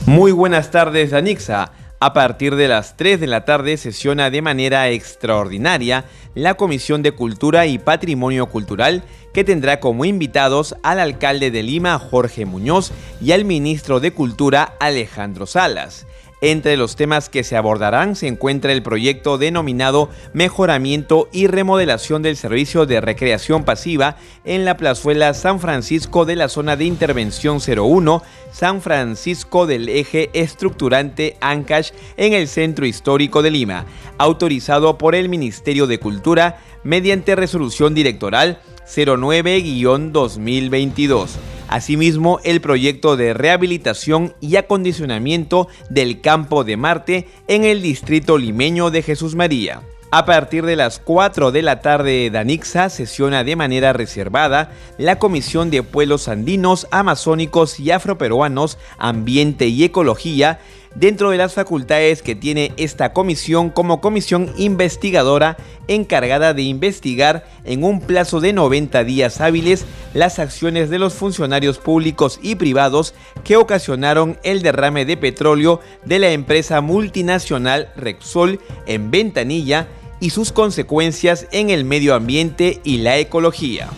Muy 0.05 0.31
buenas 0.31 0.69
tardes 0.69 1.11
Anixa. 1.11 1.71
A 1.99 2.13
partir 2.13 2.55
de 2.55 2.67
las 2.67 2.97
3 2.97 3.19
de 3.19 3.25
la 3.25 3.43
tarde 3.43 3.77
sesiona 3.77 4.29
de 4.29 4.43
manera 4.43 4.87
extraordinaria 4.89 6.05
la 6.35 6.53
Comisión 6.53 7.01
de 7.01 7.13
Cultura 7.13 7.65
y 7.65 7.79
Patrimonio 7.79 8.45
Cultural 8.45 9.03
que 9.33 9.43
tendrá 9.43 9.79
como 9.79 10.05
invitados 10.05 10.75
al 10.83 10.99
alcalde 10.99 11.49
de 11.49 11.63
Lima 11.63 11.97
Jorge 11.97 12.45
Muñoz 12.45 12.91
y 13.19 13.31
al 13.31 13.45
ministro 13.45 13.99
de 13.99 14.11
Cultura 14.13 14.75
Alejandro 14.79 15.47
Salas. 15.47 16.05
Entre 16.43 16.75
los 16.75 16.95
temas 16.95 17.29
que 17.29 17.43
se 17.43 17.55
abordarán 17.55 18.15
se 18.15 18.25
encuentra 18.25 18.71
el 18.71 18.81
proyecto 18.81 19.37
denominado 19.37 20.09
Mejoramiento 20.33 21.29
y 21.31 21.45
Remodelación 21.45 22.23
del 22.23 22.35
Servicio 22.35 22.87
de 22.87 22.99
Recreación 22.99 23.63
Pasiva 23.63 24.17
en 24.43 24.65
la 24.65 24.75
plazuela 24.75 25.35
San 25.35 25.59
Francisco 25.59 26.25
de 26.25 26.35
la 26.35 26.49
zona 26.49 26.75
de 26.75 26.85
intervención 26.85 27.59
01, 27.59 28.23
San 28.51 28.81
Francisco 28.81 29.67
del 29.67 29.87
Eje 29.87 30.31
Estructurante 30.33 31.37
Ancash 31.41 31.91
en 32.17 32.33
el 32.33 32.47
Centro 32.47 32.87
Histórico 32.87 33.43
de 33.43 33.51
Lima, 33.51 33.85
autorizado 34.17 34.97
por 34.97 35.13
el 35.13 35.29
Ministerio 35.29 35.85
de 35.85 35.99
Cultura 35.99 36.57
mediante 36.83 37.35
resolución 37.35 37.93
directoral 37.93 38.59
09-2022. 38.87 41.60
Asimismo, 41.71 42.41
el 42.43 42.59
proyecto 42.59 43.15
de 43.15 43.33
rehabilitación 43.33 44.35
y 44.41 44.57
acondicionamiento 44.57 45.69
del 45.89 46.19
campo 46.19 46.65
de 46.65 46.75
Marte 46.75 47.29
en 47.47 47.63
el 47.63 47.81
distrito 47.81 48.37
limeño 48.37 48.91
de 48.91 49.01
Jesús 49.01 49.35
María. 49.35 49.81
A 50.11 50.25
partir 50.25 50.65
de 50.65 50.75
las 50.75 50.99
4 50.99 51.53
de 51.53 51.61
la 51.61 51.79
tarde, 51.79 52.29
Danixa 52.29 52.89
sesiona 52.89 53.45
de 53.45 53.55
manera 53.55 53.93
reservada 53.93 54.73
la 54.97 55.17
Comisión 55.17 55.69
de 55.69 55.81
Pueblos 55.81 56.27
Andinos, 56.27 56.87
Amazónicos 56.91 57.79
y 57.79 57.91
Afroperuanos, 57.91 58.77
Ambiente 58.97 59.67
y 59.67 59.85
Ecología, 59.85 60.59
dentro 60.95 61.29
de 61.29 61.37
las 61.37 61.53
facultades 61.53 62.21
que 62.21 62.35
tiene 62.35 62.73
esta 62.77 63.13
comisión 63.13 63.69
como 63.69 64.01
comisión 64.01 64.51
investigadora 64.57 65.57
encargada 65.87 66.53
de 66.53 66.63
investigar 66.63 67.45
en 67.63 67.83
un 67.83 68.01
plazo 68.01 68.39
de 68.39 68.53
90 68.53 69.03
días 69.03 69.41
hábiles 69.41 69.85
las 70.13 70.39
acciones 70.39 70.89
de 70.89 70.99
los 70.99 71.13
funcionarios 71.13 71.77
públicos 71.77 72.39
y 72.41 72.55
privados 72.55 73.13
que 73.43 73.57
ocasionaron 73.57 74.37
el 74.43 74.61
derrame 74.61 75.05
de 75.05 75.17
petróleo 75.17 75.79
de 76.05 76.19
la 76.19 76.31
empresa 76.31 76.81
multinacional 76.81 77.89
Rexol 77.95 78.59
en 78.85 79.11
Ventanilla 79.11 79.87
y 80.19 80.29
sus 80.29 80.51
consecuencias 80.51 81.47
en 81.51 81.69
el 81.69 81.83
medio 81.83 82.13
ambiente 82.13 82.79
y 82.83 82.97
la 82.97 83.17
ecología. 83.17 83.89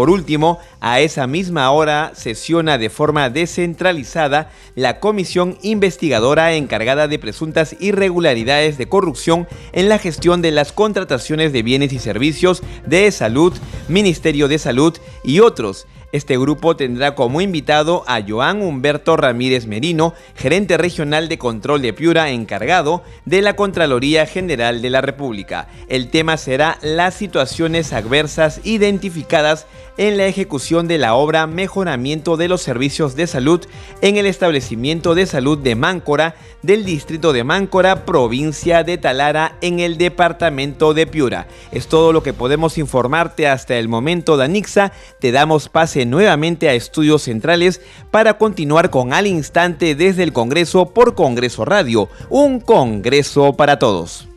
Por 0.00 0.08
último, 0.08 0.58
a 0.80 1.00
esa 1.00 1.26
misma 1.26 1.70
hora 1.70 2.12
sesiona 2.14 2.78
de 2.78 2.88
forma 2.88 3.28
descentralizada 3.28 4.50
la 4.74 4.98
comisión 4.98 5.58
investigadora 5.60 6.54
encargada 6.54 7.06
de 7.06 7.18
presuntas 7.18 7.76
irregularidades 7.80 8.78
de 8.78 8.88
corrupción 8.88 9.46
en 9.72 9.90
la 9.90 9.98
gestión 9.98 10.40
de 10.40 10.52
las 10.52 10.72
contrataciones 10.72 11.52
de 11.52 11.62
bienes 11.62 11.92
y 11.92 11.98
servicios 11.98 12.62
de 12.86 13.12
salud, 13.12 13.52
Ministerio 13.88 14.48
de 14.48 14.58
Salud 14.58 14.96
y 15.22 15.40
otros 15.40 15.86
este 16.12 16.38
grupo 16.38 16.76
tendrá 16.76 17.14
como 17.14 17.40
invitado 17.40 18.04
a 18.06 18.20
Joan 18.26 18.62
Humberto 18.62 19.16
Ramírez 19.16 19.66
Merino, 19.66 20.14
gerente 20.34 20.76
regional 20.76 21.28
de 21.28 21.38
control 21.38 21.82
de 21.82 21.92
Piura 21.92 22.30
encargado 22.30 23.02
de 23.24 23.42
la 23.42 23.54
Contraloría 23.54 24.26
General 24.26 24.82
de 24.82 24.90
la 24.90 25.00
República. 25.00 25.68
El 25.88 26.10
tema 26.10 26.36
será 26.36 26.78
las 26.82 27.14
situaciones 27.14 27.92
adversas 27.92 28.60
identificadas 28.64 29.66
en 29.98 30.16
la 30.16 30.26
ejecución 30.26 30.88
de 30.88 30.98
la 30.98 31.14
obra 31.14 31.46
Mejoramiento 31.46 32.36
de 32.36 32.48
los 32.48 32.62
Servicios 32.62 33.16
de 33.16 33.26
Salud 33.26 33.60
en 34.00 34.16
el 34.16 34.26
establecimiento 34.26 35.14
de 35.14 35.26
salud 35.26 35.58
de 35.58 35.74
Máncora 35.74 36.34
del 36.62 36.84
distrito 36.84 37.32
de 37.32 37.44
Máncora, 37.44 38.04
provincia 38.04 38.84
de 38.84 38.98
Talara, 38.98 39.56
en 39.60 39.80
el 39.80 39.96
departamento 39.96 40.94
de 40.94 41.06
Piura. 41.06 41.46
Es 41.72 41.86
todo 41.86 42.12
lo 42.12 42.22
que 42.22 42.32
podemos 42.32 42.78
informarte 42.78 43.48
hasta 43.48 43.78
el 43.78 43.88
momento, 43.88 44.36
Danixa. 44.36 44.92
Te 45.18 45.32
damos 45.32 45.68
pase 45.68 45.99
nuevamente 46.06 46.68
a 46.68 46.74
Estudios 46.74 47.22
Centrales 47.22 47.80
para 48.10 48.38
continuar 48.38 48.90
con 48.90 49.12
Al 49.12 49.26
Instante 49.26 49.94
desde 49.94 50.22
el 50.22 50.32
Congreso 50.32 50.86
por 50.86 51.14
Congreso 51.14 51.64
Radio, 51.64 52.08
un 52.28 52.60
Congreso 52.60 53.52
para 53.54 53.78
todos. 53.78 54.28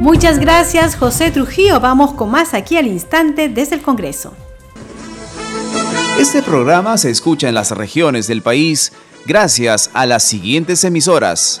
Muchas 0.00 0.38
gracias, 0.38 0.96
José 0.96 1.30
Trujillo. 1.30 1.80
Vamos 1.80 2.12
con 2.14 2.30
más 2.30 2.54
aquí 2.54 2.76
al 2.76 2.86
instante 2.86 3.48
desde 3.48 3.76
el 3.76 3.82
Congreso. 3.82 4.34
Este 6.18 6.42
programa 6.42 6.96
se 6.98 7.10
escucha 7.10 7.48
en 7.48 7.54
las 7.54 7.70
regiones 7.70 8.26
del 8.26 8.42
país 8.42 8.92
gracias 9.26 9.90
a 9.94 10.06
las 10.06 10.22
siguientes 10.22 10.84
emisoras. 10.84 11.60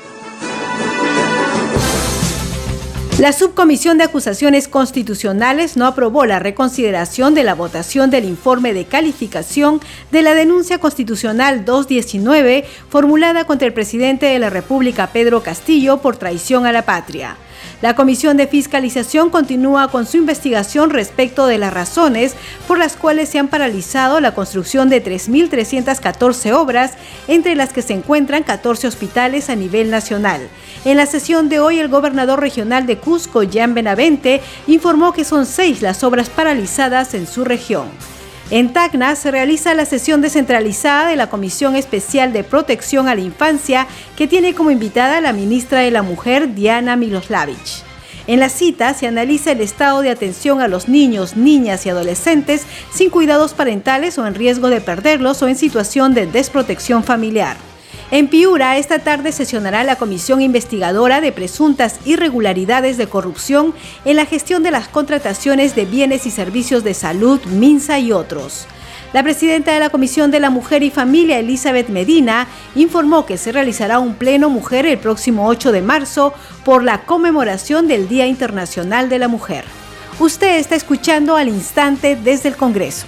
La 3.21 3.33
Subcomisión 3.33 3.99
de 3.99 4.05
Acusaciones 4.05 4.67
Constitucionales 4.67 5.77
no 5.77 5.85
aprobó 5.85 6.25
la 6.25 6.39
reconsideración 6.39 7.35
de 7.35 7.43
la 7.43 7.53
votación 7.53 8.09
del 8.09 8.25
informe 8.25 8.73
de 8.73 8.85
calificación 8.85 9.79
de 10.09 10.23
la 10.23 10.33
denuncia 10.33 10.79
constitucional 10.79 11.63
219 11.63 12.65
formulada 12.89 13.43
contra 13.43 13.67
el 13.67 13.75
presidente 13.75 14.25
de 14.25 14.39
la 14.39 14.49
República, 14.49 15.11
Pedro 15.13 15.43
Castillo, 15.43 15.97
por 15.97 16.17
traición 16.17 16.65
a 16.65 16.71
la 16.71 16.81
patria. 16.81 17.37
La 17.81 17.95
Comisión 17.95 18.37
de 18.37 18.45
Fiscalización 18.45 19.31
continúa 19.31 19.87
con 19.87 20.05
su 20.05 20.17
investigación 20.17 20.91
respecto 20.91 21.47
de 21.47 21.57
las 21.57 21.73
razones 21.73 22.35
por 22.67 22.77
las 22.77 22.95
cuales 22.95 23.29
se 23.29 23.39
han 23.39 23.47
paralizado 23.47 24.19
la 24.19 24.35
construcción 24.35 24.87
de 24.87 25.03
3.314 25.03 26.53
obras, 26.53 26.93
entre 27.27 27.55
las 27.55 27.73
que 27.73 27.81
se 27.81 27.93
encuentran 27.93 28.43
14 28.43 28.87
hospitales 28.87 29.49
a 29.49 29.55
nivel 29.55 29.89
nacional. 29.89 30.47
En 30.85 30.97
la 30.97 31.07
sesión 31.07 31.49
de 31.49 31.59
hoy, 31.59 31.79
el 31.79 31.87
gobernador 31.87 32.39
regional 32.39 32.85
de 32.85 32.97
Cusco, 32.97 33.41
Jan 33.51 33.73
Benavente, 33.73 34.41
informó 34.67 35.11
que 35.11 35.25
son 35.25 35.47
seis 35.47 35.81
las 35.81 36.03
obras 36.03 36.29
paralizadas 36.29 37.15
en 37.15 37.25
su 37.25 37.43
región. 37.43 37.87
En 38.51 38.73
Tacna 38.73 39.15
se 39.15 39.31
realiza 39.31 39.73
la 39.73 39.85
sesión 39.85 40.19
descentralizada 40.19 41.07
de 41.07 41.15
la 41.15 41.29
Comisión 41.29 41.77
Especial 41.77 42.33
de 42.33 42.43
Protección 42.43 43.07
a 43.07 43.15
la 43.15 43.21
Infancia, 43.21 43.87
que 44.17 44.27
tiene 44.27 44.53
como 44.53 44.71
invitada 44.71 45.17
a 45.17 45.21
la 45.21 45.31
ministra 45.31 45.79
de 45.79 45.89
la 45.89 46.01
Mujer, 46.01 46.53
Diana 46.53 46.97
Miloslavich. 46.97 47.83
En 48.27 48.41
la 48.41 48.49
cita 48.49 48.93
se 48.93 49.07
analiza 49.07 49.53
el 49.53 49.61
estado 49.61 50.01
de 50.01 50.09
atención 50.09 50.59
a 50.59 50.67
los 50.67 50.89
niños, 50.89 51.37
niñas 51.37 51.85
y 51.85 51.89
adolescentes 51.91 52.65
sin 52.93 53.09
cuidados 53.09 53.53
parentales 53.53 54.17
o 54.17 54.27
en 54.27 54.35
riesgo 54.35 54.67
de 54.67 54.81
perderlos 54.81 55.41
o 55.41 55.47
en 55.47 55.55
situación 55.55 56.13
de 56.13 56.27
desprotección 56.27 57.05
familiar. 57.05 57.70
En 58.11 58.27
Piura, 58.27 58.75
esta 58.75 58.99
tarde 58.99 59.31
sesionará 59.31 59.85
la 59.85 59.95
comisión 59.95 60.41
investigadora 60.41 61.21
de 61.21 61.31
presuntas 61.31 61.97
irregularidades 62.03 62.97
de 62.97 63.07
corrupción 63.07 63.73
en 64.03 64.17
la 64.17 64.25
gestión 64.25 64.63
de 64.63 64.71
las 64.71 64.89
contrataciones 64.89 65.75
de 65.75 65.85
bienes 65.85 66.25
y 66.25 66.31
servicios 66.31 66.83
de 66.83 66.93
salud, 66.93 67.39
MINSA 67.45 67.99
y 67.99 68.11
otros. 68.11 68.67
La 69.13 69.23
presidenta 69.23 69.71
de 69.73 69.79
la 69.79 69.89
Comisión 69.89 70.29
de 70.29 70.41
la 70.41 70.49
Mujer 70.49 70.83
y 70.83 70.89
Familia, 70.89 71.39
Elizabeth 71.39 71.87
Medina, 71.87 72.47
informó 72.75 73.25
que 73.25 73.37
se 73.37 73.53
realizará 73.53 73.99
un 73.99 74.15
pleno 74.15 74.49
mujer 74.49 74.85
el 74.85 74.97
próximo 74.97 75.47
8 75.47 75.71
de 75.71 75.81
marzo 75.81 76.33
por 76.65 76.83
la 76.83 77.03
conmemoración 77.03 77.87
del 77.87 78.09
Día 78.09 78.27
Internacional 78.27 79.07
de 79.07 79.19
la 79.19 79.29
Mujer. 79.29 79.63
Usted 80.19 80.59
está 80.59 80.75
escuchando 80.75 81.37
al 81.37 81.47
instante 81.47 82.17
desde 82.17 82.49
el 82.49 82.57
Congreso. 82.57 83.07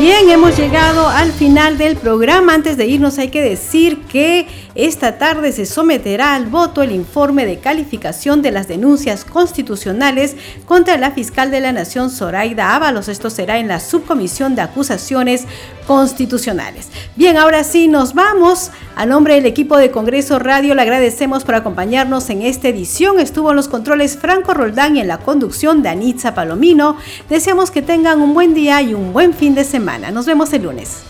Bien, 0.00 0.30
hemos 0.30 0.56
llegado 0.56 1.06
al 1.08 1.30
final 1.30 1.76
del 1.76 1.94
programa. 1.94 2.54
Antes 2.54 2.78
de 2.78 2.86
irnos 2.86 3.18
hay 3.18 3.28
que 3.28 3.42
decir 3.42 3.98
que 4.10 4.46
esta 4.74 5.18
tarde 5.18 5.50
se 5.50 5.66
someterá 5.66 6.34
al 6.34 6.46
voto 6.46 6.82
el 6.82 6.92
informe 6.92 7.44
de 7.44 7.58
calificación 7.58 8.40
de 8.40 8.52
las 8.52 8.68
denuncias 8.68 9.24
constitucionales 9.24 10.36
contra 10.64 10.96
la 10.96 11.10
fiscal 11.10 11.50
de 11.50 11.60
la 11.60 11.72
Nación, 11.72 12.08
Zoraida 12.08 12.76
Ábalos. 12.76 13.08
Esto 13.08 13.30
será 13.30 13.58
en 13.58 13.66
la 13.66 13.80
subcomisión 13.80 14.54
de 14.54 14.62
acusaciones 14.62 15.46
constitucionales. 15.86 16.88
Bien, 17.16 17.36
ahora 17.36 17.64
sí 17.64 17.88
nos 17.88 18.14
vamos. 18.14 18.70
A 18.94 19.06
nombre 19.06 19.34
del 19.34 19.46
equipo 19.46 19.76
de 19.76 19.90
Congreso 19.90 20.38
Radio 20.38 20.74
le 20.76 20.82
agradecemos 20.82 21.42
por 21.42 21.56
acompañarnos 21.56 22.30
en 22.30 22.42
esta 22.42 22.68
edición. 22.68 23.18
Estuvo 23.18 23.50
en 23.50 23.56
los 23.56 23.66
controles 23.66 24.16
Franco 24.16 24.54
Roldán 24.54 24.96
y 24.96 25.00
en 25.00 25.08
la 25.08 25.18
conducción 25.18 25.82
de 25.82 25.88
Anitza 25.88 26.34
Palomino. 26.34 26.96
Deseamos 27.28 27.72
que 27.72 27.82
tengan 27.82 28.20
un 28.20 28.34
buen 28.34 28.54
día 28.54 28.80
y 28.82 28.94
un 28.94 29.12
buen 29.12 29.34
fin 29.34 29.56
de 29.56 29.64
semana. 29.64 30.12
Nos 30.12 30.26
vemos 30.26 30.52
el 30.52 30.62
lunes. 30.62 31.09